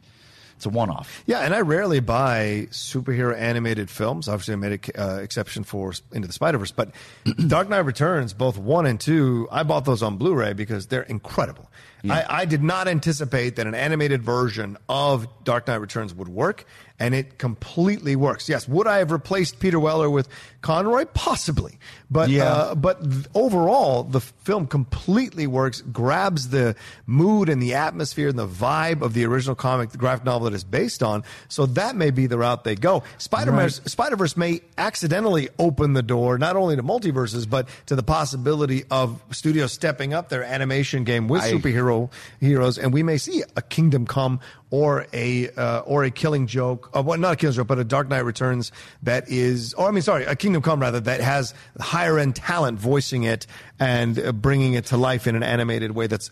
it's 0.66 0.74
a 0.74 0.78
one 0.78 0.90
off. 0.90 1.24
Yeah, 1.26 1.40
and 1.40 1.54
I 1.54 1.62
rarely 1.62 2.00
buy 2.00 2.68
superhero 2.72 3.38
animated 3.38 3.90
films. 3.90 4.28
Obviously, 4.28 4.54
I 4.54 4.58
made 4.58 4.72
an 4.96 5.02
uh, 5.02 5.16
exception 5.18 5.64
for 5.64 5.94
Into 6.12 6.28
the 6.28 6.34
Spider 6.34 6.58
Verse, 6.58 6.72
but 6.72 6.92
Dark 7.48 7.70
Knight 7.70 7.80
Returns, 7.80 8.34
both 8.34 8.58
one 8.58 8.86
and 8.86 9.00
two, 9.00 9.48
I 9.52 9.64
bought 9.64 9.86
those 9.86 10.02
on 10.02 10.18
Blu-ray 10.18 10.54
because 10.54 10.88
they're 10.88 11.04
incredible. 11.04 11.70
I, 12.08 12.42
I 12.42 12.46
did 12.46 12.62
not 12.62 12.88
anticipate 12.88 13.56
that 13.56 13.66
an 13.66 13.74
animated 13.74 14.22
version 14.22 14.78
of 14.88 15.28
Dark 15.44 15.66
Knight 15.68 15.78
Returns 15.78 16.14
would 16.14 16.28
work, 16.28 16.66
and 17.00 17.14
it 17.14 17.38
completely 17.38 18.16
works. 18.16 18.48
Yes, 18.48 18.68
would 18.68 18.88
I 18.88 19.00
have 19.00 19.12
replaced 19.12 19.60
Peter 19.60 19.80
Weller 19.80 20.10
with 20.10 20.28
Conroy? 20.62 21.06
Possibly, 21.14 21.78
but 22.10 22.30
Yeah. 22.30 22.46
uh, 22.46 22.76
but 22.76 23.02
overall, 23.34 24.04
the 24.04 24.20
film 24.22 24.66
completely 24.68 25.46
works, 25.48 25.82
grabs 25.82 26.50
the 26.50 26.76
mood 27.06 27.50
and 27.50 27.62
the 27.62 27.74
atmosphere 27.74 28.30
and 28.30 28.40
the 28.40 28.48
vibe 28.48 29.02
of 29.02 29.14
the 29.14 29.26
original 29.26 29.56
comic, 29.56 29.90
the 29.90 29.98
graphic 29.98 30.26
novel 30.26 30.46
that 30.50 30.54
it's 30.54 30.64
based 30.64 31.04
on. 31.04 31.24
So 31.50 31.66
that 31.68 31.96
may 31.96 32.12
be 32.12 32.28
the 32.28 32.38
route 32.38 32.64
they 32.64 32.76
go. 32.76 33.04
Spider 33.18 33.70
Spider 33.70 34.16
Verse 34.16 34.38
may 34.38 34.62
accidentally 34.78 35.50
open 35.60 35.94
the 35.94 36.04
door 36.04 36.38
not 36.38 36.56
only 36.56 36.76
to 36.76 36.84
multiverses 36.84 37.50
but 37.50 37.68
to 37.88 37.96
the 37.96 38.04
possibility 38.04 38.86
of 38.90 39.22
studios 39.32 39.72
stepping 39.74 40.14
up 40.14 40.30
their 40.30 40.44
animation 40.44 41.04
game 41.04 41.28
with 41.28 41.42
I- 41.42 41.52
superhero 41.52 42.10
heroes, 42.40 42.78
and 42.78 42.94
we 42.94 43.04
may 43.04 43.18
see 43.18 43.44
a 43.56 43.62
Kingdom 43.62 44.06
Come 44.06 44.40
or 44.70 45.08
a 45.14 45.50
uh, 45.52 45.80
or 45.82 46.04
a 46.04 46.12
Killing 46.12 46.48
Joke, 46.48 46.90
uh, 46.96 47.02
well, 47.02 47.18
not 47.18 47.34
a 47.34 47.36
Killing 47.36 47.56
Joke, 47.56 47.68
but 47.68 47.80
a 47.80 47.84
Dark 47.84 48.10
Knight 48.10 48.26
Returns 48.26 48.72
that 49.04 49.30
is, 49.30 49.74
or 49.76 49.88
I 49.88 49.92
mean, 49.92 50.02
sorry, 50.02 50.26
a 50.26 50.36
Kingdom 50.36 50.62
Come 50.62 50.80
rather 50.80 51.00
that 51.00 51.22
has 51.22 51.54
higher 51.80 52.18
end 52.18 52.36
talent 52.36 52.80
voicing 52.80 53.24
it 53.24 53.48
and 53.80 54.18
uh, 54.20 54.32
bringing 54.32 54.74
it 54.74 54.86
to 54.88 54.98
life 54.98 55.28
in 55.28 55.36
an 55.36 55.44
animated 55.44 55.92
way 55.92 56.08
that's 56.08 56.32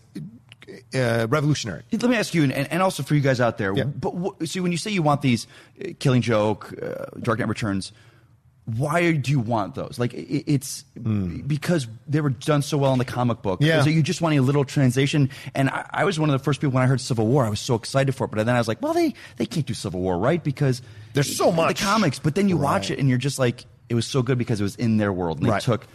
uh, 0.94 1.26
revolutionary. 1.28 1.82
Let 1.92 2.02
me 2.02 2.16
ask 2.16 2.34
you, 2.34 2.42
and, 2.44 2.52
and 2.52 2.82
also 2.82 3.02
for 3.02 3.14
you 3.14 3.20
guys 3.20 3.40
out 3.40 3.58
there. 3.58 3.74
Yeah. 3.74 3.84
But 3.84 4.48
see, 4.48 4.60
when 4.60 4.72
you 4.72 4.78
say 4.78 4.90
you 4.90 5.02
want 5.02 5.22
these 5.22 5.46
uh, 5.80 5.88
Killing 5.98 6.22
Joke, 6.22 6.74
uh, 6.82 7.06
Dark 7.20 7.38
Knight 7.38 7.48
Returns, 7.48 7.92
why 8.66 9.12
do 9.12 9.30
you 9.30 9.40
want 9.40 9.74
those? 9.74 9.98
Like, 9.98 10.14
i- 10.14 10.42
it's 10.46 10.84
because 11.46 11.86
they 12.08 12.20
were 12.22 12.30
done 12.30 12.62
so 12.62 12.78
well 12.78 12.92
in 12.94 12.98
the 12.98 13.04
comic 13.04 13.42
book. 13.42 13.60
Yeah. 13.62 13.82
So 13.82 13.90
you 13.90 14.02
just 14.02 14.22
want 14.22 14.34
a 14.36 14.40
little 14.40 14.64
translation? 14.64 15.28
And 15.54 15.68
I, 15.68 15.86
I 15.90 16.04
was 16.04 16.18
one 16.18 16.30
of 16.30 16.32
the 16.32 16.42
first 16.42 16.60
people 16.60 16.72
when 16.72 16.82
I 16.82 16.86
heard 16.86 17.00
Civil 17.00 17.26
War. 17.26 17.44
I 17.44 17.50
was 17.50 17.60
so 17.60 17.74
excited 17.74 18.14
for 18.14 18.24
it, 18.24 18.30
but 18.30 18.44
then 18.46 18.54
I 18.54 18.58
was 18.58 18.66
like, 18.68 18.80
well, 18.80 18.94
they 18.94 19.12
they 19.36 19.44
can't 19.46 19.66
do 19.66 19.74
Civil 19.74 20.00
War, 20.00 20.16
right? 20.18 20.42
Because 20.42 20.80
There's 21.12 21.36
so 21.36 21.52
much. 21.52 21.78
the 21.78 21.84
comics. 21.84 22.18
But 22.18 22.34
then 22.36 22.48
you 22.48 22.56
watch 22.56 22.90
it, 22.90 22.98
and 22.98 23.08
you're 23.08 23.18
just 23.18 23.38
like, 23.38 23.66
it 23.90 23.94
was 23.94 24.06
so 24.06 24.22
good 24.22 24.38
because 24.38 24.60
it 24.60 24.64
was 24.64 24.76
in 24.76 24.96
their 24.96 25.12
world, 25.12 25.40
and 25.40 25.48
Right. 25.48 25.60
they 25.60 25.64
took 25.64 25.86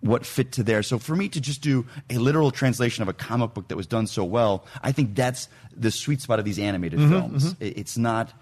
what 0.00 0.24
fit 0.24 0.52
to 0.52 0.62
there. 0.62 0.82
So 0.82 0.98
for 0.98 1.14
me 1.14 1.28
to 1.30 1.40
just 1.40 1.60
do 1.62 1.86
a 2.08 2.16
literal 2.18 2.50
translation 2.50 3.02
of 3.02 3.08
a 3.08 3.12
comic 3.12 3.52
book 3.54 3.68
that 3.68 3.76
was 3.76 3.86
done 3.86 4.06
so 4.06 4.24
well, 4.24 4.64
I 4.82 4.92
think 4.92 5.14
that's 5.14 5.48
the 5.76 5.90
sweet 5.90 6.20
spot 6.22 6.38
of 6.38 6.44
these 6.44 6.58
animated 6.58 6.98
Mm-hmm, 7.00 7.10
films. 7.10 7.54
It- 7.60 7.78
It's 7.78 7.96
not 7.98 8.32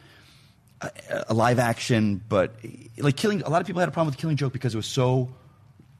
a, 0.80 0.90
a 1.28 1.34
live 1.34 1.58
action, 1.58 2.22
but 2.28 2.54
like 2.98 3.16
killing. 3.16 3.42
A 3.42 3.48
lot 3.48 3.60
of 3.60 3.66
people 3.66 3.80
had 3.80 3.88
a 3.88 3.92
problem 3.92 4.12
with 4.12 4.18
Killing 4.18 4.36
Joke 4.36 4.52
because 4.52 4.74
it 4.74 4.78
was 4.78 4.86
so. 4.86 5.30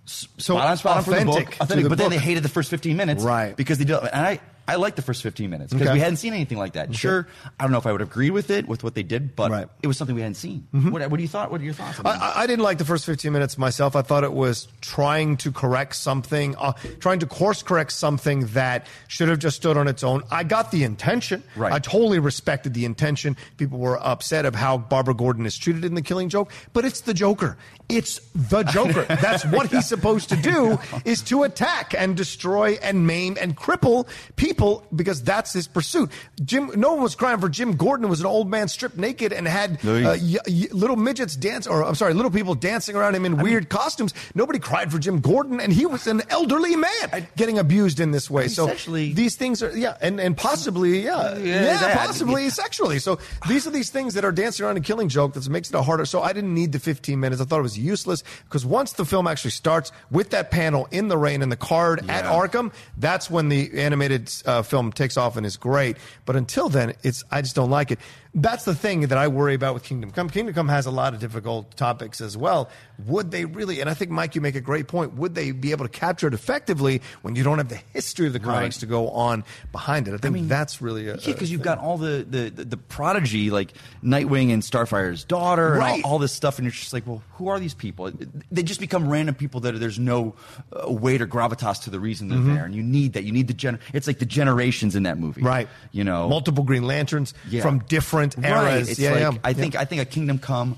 So 0.05 0.27
spot 0.38 0.67
on, 0.67 0.77
spot 0.79 0.97
on 0.97 1.05
from 1.05 1.12
the 1.12 1.19
authentic 1.21 1.47
book, 1.51 1.61
authentic, 1.61 1.85
the 1.85 1.88
but 1.91 1.99
then 1.99 2.11
they 2.11 2.17
hated 2.19 2.43
the 2.43 2.49
first 2.49 2.71
15 2.71 2.97
minutes, 2.97 3.23
Right. 3.23 3.55
Because 3.55 3.77
they 3.77 3.85
do, 3.85 3.99
and 3.99 4.27
I, 4.27 4.41
I 4.69 4.77
like 4.77 4.95
the 4.97 5.03
first 5.03 5.23
15 5.23 5.49
minutes 5.51 5.73
because 5.73 5.89
Okay. 5.89 5.95
we 5.95 6.01
hadn't 6.01 6.19
seen 6.19 6.35
anything 6.35 6.59
like 6.59 6.75
that. 6.75 6.95
Sure, 6.95 7.27
I 7.59 7.65
don't 7.65 7.73
know 7.73 7.79
if 7.79 7.87
I 7.87 7.93
would 7.93 8.03
agree 8.03 8.31
with 8.31 8.51
it 8.51 8.69
with 8.69 8.85
what 8.85 8.95
they 8.95 9.03
did, 9.03 9.35
but 9.35 9.51
Right. 9.51 9.67
it 9.83 9.87
was 9.87 9.97
something 9.97 10.15
we 10.15 10.21
hadn't 10.23 10.35
seen. 10.37 10.67
What, 10.73 11.11
what 11.11 11.17
do 11.17 11.23
you 11.23 11.29
thought? 11.29 11.51
What 11.51 11.61
are 11.61 11.65
your 11.65 11.73
thoughts? 11.75 11.99
on 11.99 12.07
I, 12.07 12.15
it? 12.15 12.21
I- 12.21 12.43
I 12.43 12.47
didn't 12.47 12.63
like 12.65 12.77
the 12.79 12.85
first 12.85 13.07
15 13.07 13.33
minutes 13.33 13.57
myself. 13.59 13.97
I 13.97 14.03
thought 14.03 14.25
it 14.25 14.33
was 14.35 14.69
trying 14.83 15.39
to 15.39 15.51
correct 15.51 15.97
something, 15.97 16.55
uh, 16.57 16.73
trying 17.01 17.19
to 17.21 17.27
course 17.27 17.63
correct 17.63 17.93
something 17.93 18.47
that 18.49 18.87
should 19.09 19.29
have 19.29 19.39
just 19.39 19.57
stood 19.57 19.77
on 19.79 19.89
its 19.89 20.05
own. 20.05 20.23
I 20.31 20.45
got 20.45 20.71
the 20.71 20.85
intention. 20.85 21.43
Right. 21.57 21.73
I 21.73 21.79
totally 21.79 22.19
respected 22.19 22.75
the 22.75 22.85
intention. 22.85 23.37
People 23.57 23.79
were 23.79 23.99
upset 24.05 24.45
of 24.45 24.55
how 24.55 24.77
Barbara 24.77 25.15
Gordon 25.15 25.47
is 25.47 25.57
treated 25.57 25.85
in 25.85 25.95
The 25.95 26.03
Killing 26.03 26.29
Joke, 26.29 26.53
but 26.75 26.85
it's 26.85 27.01
the 27.01 27.15
Joker. 27.15 27.57
It's 27.89 28.21
the 28.35 28.65
Joker. 28.65 29.05
That's 29.09 29.47
what 29.47 29.69
he's 29.71 29.87
supposed 29.87 30.29
to 30.29 30.37
do 30.37 30.79
is 31.07 31.23
to 31.23 31.45
attack 31.45 31.95
and 31.97 32.15
destroy 32.17 32.79
and 32.83 33.07
maim 33.07 33.39
and 33.41 33.57
cripple 33.57 34.07
people 34.37 34.58
because 34.94 35.23
that's 35.23 35.53
his 35.53 35.68
pursuit. 35.68 36.11
Jim, 36.44 36.71
no 36.75 36.92
one 36.94 37.03
was 37.03 37.14
crying 37.14 37.38
for 37.38 37.49
Jim 37.49 37.77
Gordon 37.77 38.05
who 38.05 38.11
was 38.11 38.21
an 38.21 38.27
old 38.27 38.51
man 38.51 38.68
stripped 38.68 38.97
naked 38.97 39.33
and 39.33 39.47
had 39.47 39.83
No, 39.85 39.94
uh, 39.97 40.16
y- 40.21 40.38
y- 40.47 40.68
little 40.73 40.97
midgets 40.97 41.37
dance, 41.37 41.66
or 41.66 41.85
I'm 41.85 41.94
sorry, 41.94 42.14
little 42.14 42.31
people 42.31 42.55
dancing 42.55 42.97
around 42.97 43.14
him 43.14 43.25
in 43.25 43.38
weird 43.38 43.68
costumes. 43.68 44.12
Nobody 44.35 44.59
cried 44.59 44.90
for 44.90 44.99
Jim 44.99 45.21
Gordon, 45.21 45.61
and 45.61 45.73
he 45.73 45.87
was 45.87 46.07
an 46.07 46.23
elderly 46.31 46.77
man 46.77 47.27
getting 47.37 47.59
abused 47.59 48.01
in 48.01 48.11
this 48.11 48.29
way. 48.31 48.49
So 48.49 48.66
these 49.12 49.37
things 49.37 49.62
are, 49.62 49.77
yeah, 49.77 49.97
and, 50.01 50.21
and 50.21 50.37
possibly, 50.37 51.01
yeah, 51.05 51.37
yeah, 51.38 51.77
that. 51.79 51.97
possibly 51.97 52.51
sexually. 52.51 52.99
So 52.99 53.18
these 53.49 53.66
are 53.66 53.71
these 53.71 53.90
things 53.90 54.14
that 54.14 54.25
are 54.25 54.33
dancing 54.33 54.66
around 54.66 54.77
and 54.77 54.85
killing 54.85 55.09
joke 55.09 55.35
that 55.35 55.49
makes 55.49 55.68
it 55.68 55.75
a 55.75 55.83
harder. 55.83 56.05
So 56.05 56.23
I 56.23 56.33
didn't 56.33 56.55
need 56.55 56.73
the 56.73 56.79
15 56.79 57.18
minutes. 57.21 57.40
I 57.40 57.44
thought 57.44 57.61
it 57.61 57.62
was 57.62 57.79
useless 57.79 58.25
because 58.44 58.64
once 58.66 58.92
the 58.94 59.05
film 59.05 59.27
actually 59.27 59.53
starts 59.53 59.92
with 60.11 60.31
that 60.31 60.51
panel 60.51 60.88
in 60.90 61.09
the 61.09 61.16
rain 61.18 61.42
and 61.42 61.51
the 61.53 61.57
card 61.57 62.09
at 62.11 62.25
Arkham, 62.25 62.73
that's 62.97 63.31
when 63.31 63.49
the 63.49 63.79
animated 63.79 64.29
uh, 64.49 64.63
film 64.63 64.91
takes 64.91 65.17
off 65.17 65.37
and 65.37 65.45
is 65.45 65.57
great. 65.57 65.97
But 66.25 66.35
until 66.35 66.69
then, 66.69 66.95
it's 67.03 67.23
I 67.31 67.43
just 67.43 67.55
don't 67.55 67.71
like 67.71 67.91
it. 67.91 68.01
That's 68.35 68.64
the 68.64 68.75
thing 68.75 69.01
that 69.01 69.17
I 69.17 69.29
worry 69.29 69.55
about 69.55 69.75
with 69.75 69.83
Kingdom 69.85 70.11
Come. 70.11 70.29
Kingdom 70.29 70.55
Come 70.55 70.69
has 70.69 70.85
a 70.87 70.91
lot 70.91 71.14
of 71.14 71.21
difficult 71.21 71.77
topics 71.77 72.21
as 72.21 72.37
well. 72.37 72.69
Would 73.07 73.31
they 73.31 73.47
really? 73.47 73.81
And 73.81 73.88
I 73.88 73.95
think 73.95 74.11
Mike, 74.11 74.35
you 74.35 74.41
make 74.41 74.55
a 74.55 74.61
great 74.61 74.87
point. 74.87 75.14
Would 75.14 75.35
they 75.35 75.51
be 75.53 75.71
able 75.71 75.87
to 75.87 75.91
capture 75.91 76.29
it 76.29 76.35
effectively 76.35 77.01
when 77.23 77.37
you 77.37 77.43
don't 77.43 77.57
have 77.59 77.69
the 77.71 77.81
history 77.95 78.27
of 78.27 78.33
the 78.35 78.38
comics 78.41 78.77
Right. 78.77 78.81
to 78.81 78.87
go 78.87 79.09
on 79.11 79.45
behind 79.73 80.09
it? 80.09 80.14
I 80.14 80.19
think 80.19 80.47
that's 80.49 80.83
really 80.83 81.09
a, 81.09 81.17
Yeah, 81.17 81.33
because 81.33 81.51
you've 81.51 81.62
got 81.62 81.79
all 81.79 81.97
the, 81.97 82.27
the, 82.29 82.51
the, 82.51 82.77
prodigy, 82.77 83.51
like 83.51 83.73
Nightwing 84.05 84.53
and 84.53 84.62
Starfire's 84.62 85.25
daughter, 85.25 85.75
and 85.75 86.05
all, 86.05 86.12
all 86.12 86.19
this 86.19 86.33
stuff, 86.33 86.59
and 86.59 86.64
you're 86.67 86.73
just 86.73 86.93
like, 86.93 87.07
well, 87.07 87.23
who 87.35 87.49
are 87.49 87.59
these 87.59 87.75
people? 87.75 88.11
They 88.53 88.62
just 88.62 88.81
become 88.81 89.09
random 89.09 89.35
people 89.37 89.61
that 89.61 89.79
there's 89.81 89.99
no 89.99 90.35
uh, 90.73 90.91
weight 90.93 91.23
or 91.23 91.27
gravitas 91.27 91.83
to 91.85 91.91
the 91.91 92.01
reason 92.01 92.29
they're 92.29 92.55
there, 92.55 92.64
and 92.64 92.75
you 92.75 92.83
need 92.83 93.14
that. 93.14 93.25
You 93.25 93.33
need 93.33 93.49
the 93.49 93.55
gen. 93.55 93.79
It's 93.95 94.07
like 94.07 94.19
the 94.19 94.27
generations 94.27 94.95
in 94.97 95.05
that 95.05 95.19
movie, 95.19 95.43
Right. 95.43 95.69
You 95.93 96.05
know, 96.05 96.29
multiple 96.29 96.64
Green 96.64 96.83
Lanterns 96.85 97.33
Yeah. 97.49 97.62
from 97.62 97.79
different 97.81 98.18
Right. 98.37 98.75
eras. 98.75 98.89
It's 98.91 98.99
yeah, 99.01 99.11
like, 99.11 99.21
yeah. 99.21 99.33
I 99.45 99.53
think 99.53 99.75
Yeah. 99.75 99.81
I 99.81 99.85
think 99.85 100.03
a 100.03 100.05
Kingdom 100.05 100.39
Come. 100.39 100.77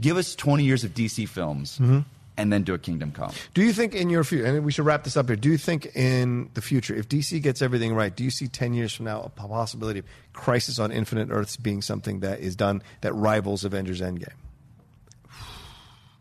Give 0.00 0.16
us 0.16 0.34
20 0.34 0.64
years 0.64 0.82
of 0.84 0.94
DC 0.94 1.28
films, 1.28 1.78
Mm-hmm. 1.78 2.00
and 2.38 2.50
then 2.52 2.62
do 2.62 2.72
a 2.72 2.78
Kingdom 2.78 3.12
Come. 3.12 3.32
Do 3.52 3.62
you 3.62 3.72
think 3.74 3.94
in 3.94 4.08
your 4.08 4.24
future, 4.24 4.46
and 4.46 4.64
we 4.64 4.72
should 4.72 4.86
wrap 4.86 5.04
this 5.04 5.14
up 5.16 5.26
here, 5.26 5.36
do 5.36 5.50
you 5.50 5.58
think 5.58 5.94
in 5.94 6.48
the 6.54 6.62
future, 6.62 6.94
if 6.94 7.06
DC 7.08 7.42
gets 7.42 7.60
everything 7.60 7.94
right, 7.94 8.14
do 8.16 8.24
you 8.24 8.30
see 8.30 8.48
10 8.48 8.72
years 8.72 8.94
from 8.94 9.04
now 9.04 9.20
a 9.22 9.28
possibility 9.28 9.98
of 9.98 10.06
Crisis 10.32 10.78
on 10.78 10.90
Infinite 10.90 11.28
Earths 11.30 11.56
being 11.58 11.82
something 11.82 12.20
that 12.20 12.40
is 12.40 12.56
done 12.56 12.82
that 13.02 13.12
rivals 13.14 13.62
Avengers 13.64 14.00
Endgame? 14.00 14.32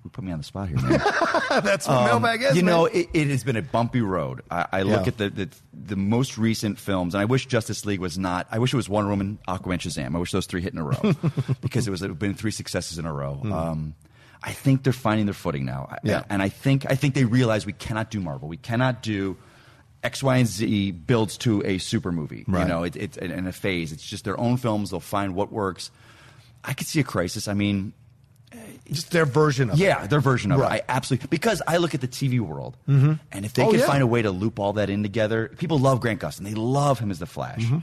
You 0.03 0.09
put 0.09 0.23
me 0.23 0.31
on 0.31 0.37
the 0.37 0.43
spot 0.45 0.69
here, 0.69 0.77
man. 0.77 0.91
That's 1.63 1.85
what 1.87 2.05
mailbag 2.05 2.41
is. 2.41 2.51
Um, 2.51 2.55
you 2.57 2.63
man. 2.63 2.73
know, 2.73 2.85
it, 2.85 3.09
it 3.13 3.27
has 3.27 3.43
been 3.43 3.57
a 3.57 3.61
bumpy 3.61 4.01
road. 4.01 4.41
I, 4.49 4.65
I 4.71 4.81
look 4.83 5.01
Yeah. 5.01 5.07
at 5.09 5.17
the, 5.17 5.29
the 5.29 5.49
the 5.73 5.95
most 5.97 6.37
recent 6.37 6.79
films, 6.79 7.13
and 7.13 7.21
I 7.21 7.25
wish 7.25 7.47
Justice 7.47 7.85
League 7.85 7.99
was 7.99 8.17
not. 8.17 8.47
I 8.49 8.59
wish 8.59 8.73
it 8.73 8.77
was 8.77 8.87
Wonder 8.87 9.09
Woman, 9.09 9.39
Aquaman, 9.47 9.77
Shazam. 9.79 10.15
I 10.15 10.19
wish 10.19 10.31
those 10.31 10.45
three 10.45 10.61
hit 10.61 10.71
in 10.73 10.79
a 10.79 10.83
row 10.83 11.13
because 11.61 11.85
it 11.87 11.91
was 11.91 12.01
it 12.01 12.07
have 12.09 12.17
been 12.19 12.33
three 12.33 12.51
successes 12.51 12.97
in 12.97 13.05
a 13.05 13.11
row. 13.13 13.41
Um, 13.43 13.93
I 14.41 14.51
think 14.53 14.83
they're 14.83 14.93
finding 14.93 15.25
their 15.25 15.33
footing 15.33 15.65
now. 15.65 15.93
Yeah. 16.03 16.23
and 16.29 16.41
I 16.41 16.47
think 16.47 16.89
I 16.89 16.95
think 16.95 17.13
they 17.13 17.25
realize 17.25 17.65
we 17.65 17.73
cannot 17.73 18.09
do 18.09 18.19
Marvel. 18.21 18.47
We 18.47 18.57
cannot 18.57 19.01
do. 19.03 19.35
X, 20.01 20.23
Y, 20.23 20.37
and 20.37 20.47
Z 20.47 20.91
builds 20.91 21.37
to 21.39 21.61
a 21.65 21.77
super 21.77 22.13
movie. 22.13 22.45
Right. 22.47 22.61
You 22.61 22.67
know, 22.69 22.83
it, 22.83 22.95
it's 22.95 23.17
in 23.17 23.45
a 23.47 23.51
phase. 23.51 23.91
It's 23.91 24.05
just 24.05 24.23
their 24.23 24.39
own 24.39 24.55
films. 24.55 24.91
They'll 24.91 25.01
find 25.01 25.35
what 25.35 25.51
works. 25.51 25.91
I 26.63 26.73
could 26.73 26.87
see 26.87 27.01
a 27.01 27.03
crisis. 27.03 27.49
I 27.49 27.53
mean, 27.53 27.91
just 28.91 29.11
their 29.11 29.25
version 29.25 29.69
of 29.69 29.79
it. 29.79 29.83
yeah, 29.83 30.07
their 30.07 30.19
version 30.21 30.51
of 30.51 30.59
Right. 30.59 30.79
it. 30.79 30.85
I 30.89 30.93
absolutely 30.95 31.27
because 31.29 31.61
I 31.67 31.77
look 31.77 31.93
at 31.95 32.01
the 32.01 32.07
TV 32.07 32.39
world, 32.39 32.77
and 32.87 33.19
if 33.45 33.53
they 33.53 33.63
Oh, 33.63 33.71
can 33.71 33.79
yeah. 33.79 33.85
find 33.87 34.01
a 34.03 34.07
way 34.07 34.21
to 34.21 34.31
loop 34.31 34.59
all 34.59 34.73
that 34.73 34.89
in 34.89 35.03
together, 35.03 35.51
people 35.57 35.79
love 35.79 36.01
Grant 36.01 36.19
Gustin. 36.19 36.43
They 36.43 36.53
love 36.55 36.99
him 36.99 37.11
as 37.11 37.19
the 37.19 37.25
Flash, 37.25 37.61
Mm-hmm. 37.61 37.77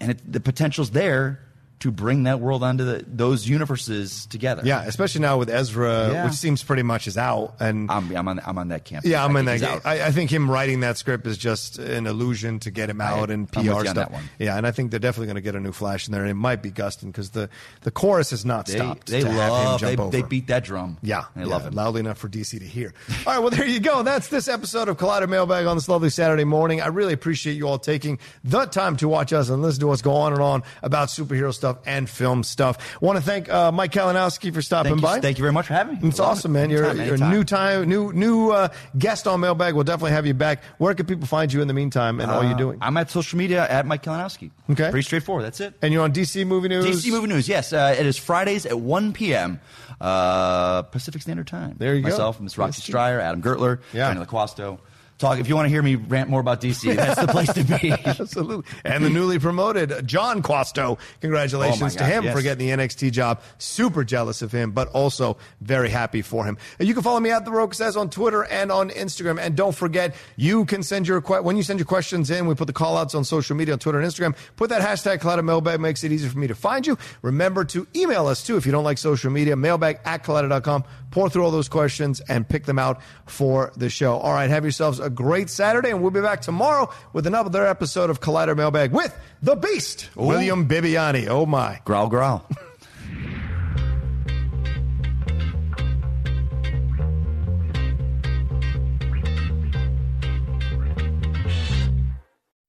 and 0.00 0.10
it, 0.12 0.32
the 0.32 0.40
potential's 0.40 0.90
there 0.90 1.40
to 1.80 1.90
bring 1.92 2.24
that 2.24 2.40
world 2.40 2.62
onto 2.64 2.84
the, 2.84 3.04
those 3.06 3.46
universes 3.48 4.26
together. 4.26 4.62
Yeah, 4.64 4.82
especially 4.84 5.20
now 5.20 5.38
with 5.38 5.48
Ezra, 5.48 6.10
Yeah. 6.10 6.24
which 6.24 6.34
seems 6.34 6.62
pretty 6.62 6.82
much 6.82 7.06
is 7.06 7.16
out. 7.16 7.54
And 7.60 7.90
I'm, 7.90 8.14
I'm 8.16 8.26
on 8.28 8.40
I'm 8.44 8.58
on 8.58 8.68
that 8.68 8.84
camp. 8.84 9.04
yeah, 9.04 9.24
I'm 9.24 9.36
I 9.36 9.40
in 9.40 9.46
think 9.46 9.60
that. 9.60 9.70
out. 9.70 9.86
I, 9.86 10.06
I 10.06 10.10
think 10.10 10.30
him 10.32 10.50
writing 10.50 10.80
that 10.80 10.96
script 10.98 11.26
is 11.26 11.38
just 11.38 11.78
an 11.78 12.06
illusion 12.06 12.58
to 12.60 12.70
get 12.72 12.90
him 12.90 13.00
out 13.00 13.30
and 13.30 13.48
I'm 13.54 13.64
with 13.64 13.72
PR 13.72 13.78
on 13.78 13.84
stuff. 13.84 13.94
that 13.94 14.10
one. 14.10 14.24
Yeah, 14.38 14.56
and 14.56 14.66
I 14.66 14.72
think 14.72 14.90
they're 14.90 14.98
definitely 15.00 15.26
going 15.26 15.36
to 15.36 15.40
get 15.42 15.54
a 15.54 15.60
new 15.60 15.72
Flash 15.72 16.08
in 16.08 16.12
there, 16.12 16.22
and 16.22 16.30
it 16.30 16.34
might 16.34 16.62
be 16.62 16.70
Gustin 16.72 17.06
because 17.06 17.30
the 17.30 17.48
the 17.82 17.90
chorus 17.92 18.30
has 18.30 18.44
not 18.44 18.66
they, 18.66 18.74
stopped. 18.76 19.06
they 19.06 19.20
to 19.20 19.30
have 19.30 19.80
him 19.80 19.96
love 19.96 20.10
they, 20.10 20.20
they 20.20 20.26
beat 20.26 20.48
that 20.48 20.64
drum. 20.64 20.98
Yeah, 21.02 21.26
they 21.36 21.42
yeah, 21.42 21.46
love 21.48 21.66
it. 21.66 21.74
Loudly 21.74 22.00
enough 22.00 22.18
for 22.18 22.28
DC 22.28 22.58
to 22.58 22.64
hear. 22.64 22.92
All 23.26 23.32
right, 23.34 23.38
well, 23.38 23.50
there 23.50 23.66
you 23.66 23.78
go. 23.80 24.02
That's 24.02 24.28
this 24.28 24.48
episode 24.48 24.88
of 24.88 24.96
Collider 24.96 25.28
Mailbag 25.28 25.66
on 25.66 25.76
this 25.76 25.88
lovely 25.88 26.10
Saturday 26.10 26.44
morning. 26.44 26.80
I 26.80 26.88
really 26.88 27.12
appreciate 27.12 27.54
you 27.54 27.68
all 27.68 27.78
taking 27.78 28.18
the 28.42 28.64
time 28.66 28.96
to 28.96 29.08
watch 29.08 29.32
us 29.32 29.48
and 29.48 29.62
listen 29.62 29.80
to 29.82 29.90
us 29.90 30.02
go 30.02 30.12
on 30.14 30.32
and 30.32 30.42
on 30.42 30.62
about 30.82 31.08
superhero 31.08 31.54
stuff 31.54 31.67
and 31.86 32.08
film 32.08 32.42
stuff. 32.42 33.00
Want 33.00 33.16
to 33.18 33.22
thank 33.22 33.48
uh, 33.48 33.72
Mike 33.72 33.92
Kalinowski 33.92 34.52
for 34.52 34.62
stopping 34.62 34.92
Thank 34.92 35.00
you, 35.00 35.06
by. 35.06 35.20
thank 35.20 35.38
you 35.38 35.42
very 35.42 35.52
much 35.52 35.66
for 35.66 35.74
having 35.74 36.00
me. 36.00 36.08
It's 36.08 36.18
Love 36.18 36.30
awesome, 36.30 36.54
it. 36.56 36.60
man. 36.60 36.70
You're, 36.70 36.84
Anytime, 36.86 37.06
you're 37.06 37.14
a 37.16 37.30
new 37.30 37.44
time, 37.44 37.88
new 37.88 38.12
new 38.12 38.50
uh, 38.50 38.68
guest 38.96 39.26
on 39.26 39.40
Mailbag. 39.40 39.74
We'll 39.74 39.84
definitely 39.84 40.12
have 40.12 40.26
you 40.26 40.34
back. 40.34 40.62
Where 40.78 40.94
can 40.94 41.06
people 41.06 41.26
find 41.26 41.52
you 41.52 41.60
in 41.62 41.68
the 41.68 41.74
meantime 41.74 42.20
and 42.20 42.30
all 42.30 42.42
you're 42.42 42.54
Uh, 42.54 42.58
doing? 42.58 42.78
I'm 42.80 42.96
at 42.96 43.10
social 43.10 43.38
media 43.38 43.66
at 43.68 43.86
Mike 43.86 44.02
Kalinowski. 44.02 44.50
Okay. 44.70 44.90
pretty 44.90 45.04
straightforward. 45.04 45.44
That's 45.44 45.60
it. 45.60 45.74
and 45.82 45.92
you're 45.92 46.02
on 46.02 46.12
DC 46.12 46.46
Movie 46.46 46.68
News. 46.68 46.84
DC 46.86 47.10
Movie 47.10 47.28
News, 47.28 47.48
yes. 47.48 47.72
Uh, 47.72 47.94
it 47.98 48.06
is 48.06 48.16
Fridays 48.18 48.66
at 48.66 48.78
1 48.80 49.12
p.m. 49.12 49.60
Uh, 50.00 50.82
Pacific 50.82 51.22
Standard 51.22 51.46
Time. 51.46 51.74
There 51.78 51.94
you 51.94 52.02
go. 52.02 52.08
Myself, 52.10 52.40
Miss 52.40 52.56
Roxy 52.56 52.80
Yes, 52.80 52.86
Striar, 52.86 53.20
Adam 53.20 53.42
Gertler, 53.42 53.80
Yeah. 53.92 54.12
Johnny 54.12 54.24
LaQuasto. 54.24 54.78
Talk, 55.18 55.40
if 55.40 55.48
you 55.48 55.56
want 55.56 55.66
to 55.66 55.70
hear 55.70 55.82
me 55.82 55.96
rant 55.96 56.30
more 56.30 56.40
about 56.40 56.60
DC, 56.60 56.94
that's 56.94 57.20
the 57.20 57.26
place 57.26 57.52
to 57.52 57.64
be. 57.64 57.90
Absolutely. 58.04 58.64
And 58.84 59.04
the 59.04 59.10
newly 59.10 59.40
promoted 59.40 60.06
John 60.06 60.42
Quasto. 60.42 60.96
Congratulations 61.20 61.96
Oh 61.96 61.98
to 61.98 62.04
him 62.04 62.22
yes. 62.22 62.36
for 62.36 62.40
getting 62.40 62.68
the 62.68 62.72
NXT 62.72 63.10
job. 63.10 63.42
Super 63.58 64.04
jealous 64.04 64.42
of 64.42 64.52
him, 64.52 64.70
but 64.70 64.86
also 64.88 65.36
very 65.60 65.88
happy 65.88 66.22
for 66.22 66.44
him. 66.44 66.56
You 66.78 66.94
can 66.94 67.02
follow 67.02 67.18
me 67.18 67.32
at 67.32 67.44
The 67.44 67.50
Rocha 67.50 67.74
Says 67.74 67.96
on 67.96 68.10
Twitter 68.10 68.44
and 68.44 68.70
on 68.70 68.90
Instagram. 68.90 69.40
And 69.40 69.56
don't 69.56 69.74
forget, 69.74 70.14
you 70.36 70.64
can 70.66 70.84
send 70.84 71.08
your, 71.08 71.20
when 71.20 71.56
you 71.56 71.64
send 71.64 71.80
your 71.80 71.86
questions 71.86 72.30
in, 72.30 72.46
we 72.46 72.54
put 72.54 72.68
the 72.68 72.72
call 72.72 72.96
outs 72.96 73.16
on 73.16 73.24
social 73.24 73.56
media 73.56 73.74
on 73.74 73.80
Twitter 73.80 73.98
and 74.00 74.08
Instagram. 74.08 74.36
Put 74.54 74.70
that 74.70 74.82
hashtag 74.82 75.18
Collider 75.18 75.44
Mailbag, 75.44 75.80
makes 75.80 76.04
it 76.04 76.12
easier 76.12 76.30
for 76.30 76.38
me 76.38 76.46
to 76.46 76.54
find 76.54 76.86
you. 76.86 76.96
Remember 77.22 77.64
to 77.64 77.88
email 77.96 78.28
us 78.28 78.46
too 78.46 78.56
if 78.56 78.64
you 78.66 78.70
don't 78.70 78.84
like 78.84 78.98
social 78.98 79.32
media, 79.32 79.56
mailbag 79.56 79.98
at 80.04 80.22
collider.com. 80.22 80.84
Pour 81.10 81.28
through 81.28 81.44
all 81.44 81.50
those 81.50 81.68
questions 81.68 82.20
and 82.28 82.48
pick 82.48 82.66
them 82.66 82.78
out 82.78 83.00
for 83.26 83.72
the 83.76 83.90
show. 83.90 84.18
All 84.18 84.32
right, 84.32 84.48
have 84.50 84.62
yourselves 84.62 85.00
a 85.00 85.07
great 85.10 85.50
Saturday, 85.50 85.90
and 85.90 86.02
we'll 86.02 86.10
be 86.10 86.20
back 86.20 86.40
tomorrow 86.40 86.90
with 87.12 87.26
another 87.26 87.66
episode 87.66 88.10
of 88.10 88.20
Collider 88.20 88.56
Mailbag 88.56 88.92
with 88.92 89.14
the 89.42 89.56
Beast, 89.56 90.10
William 90.14 90.68
Bibbiani. 90.68 91.28
Oh 91.28 91.46
my. 91.46 91.80
growl, 91.84 92.08
growl. 92.08 92.46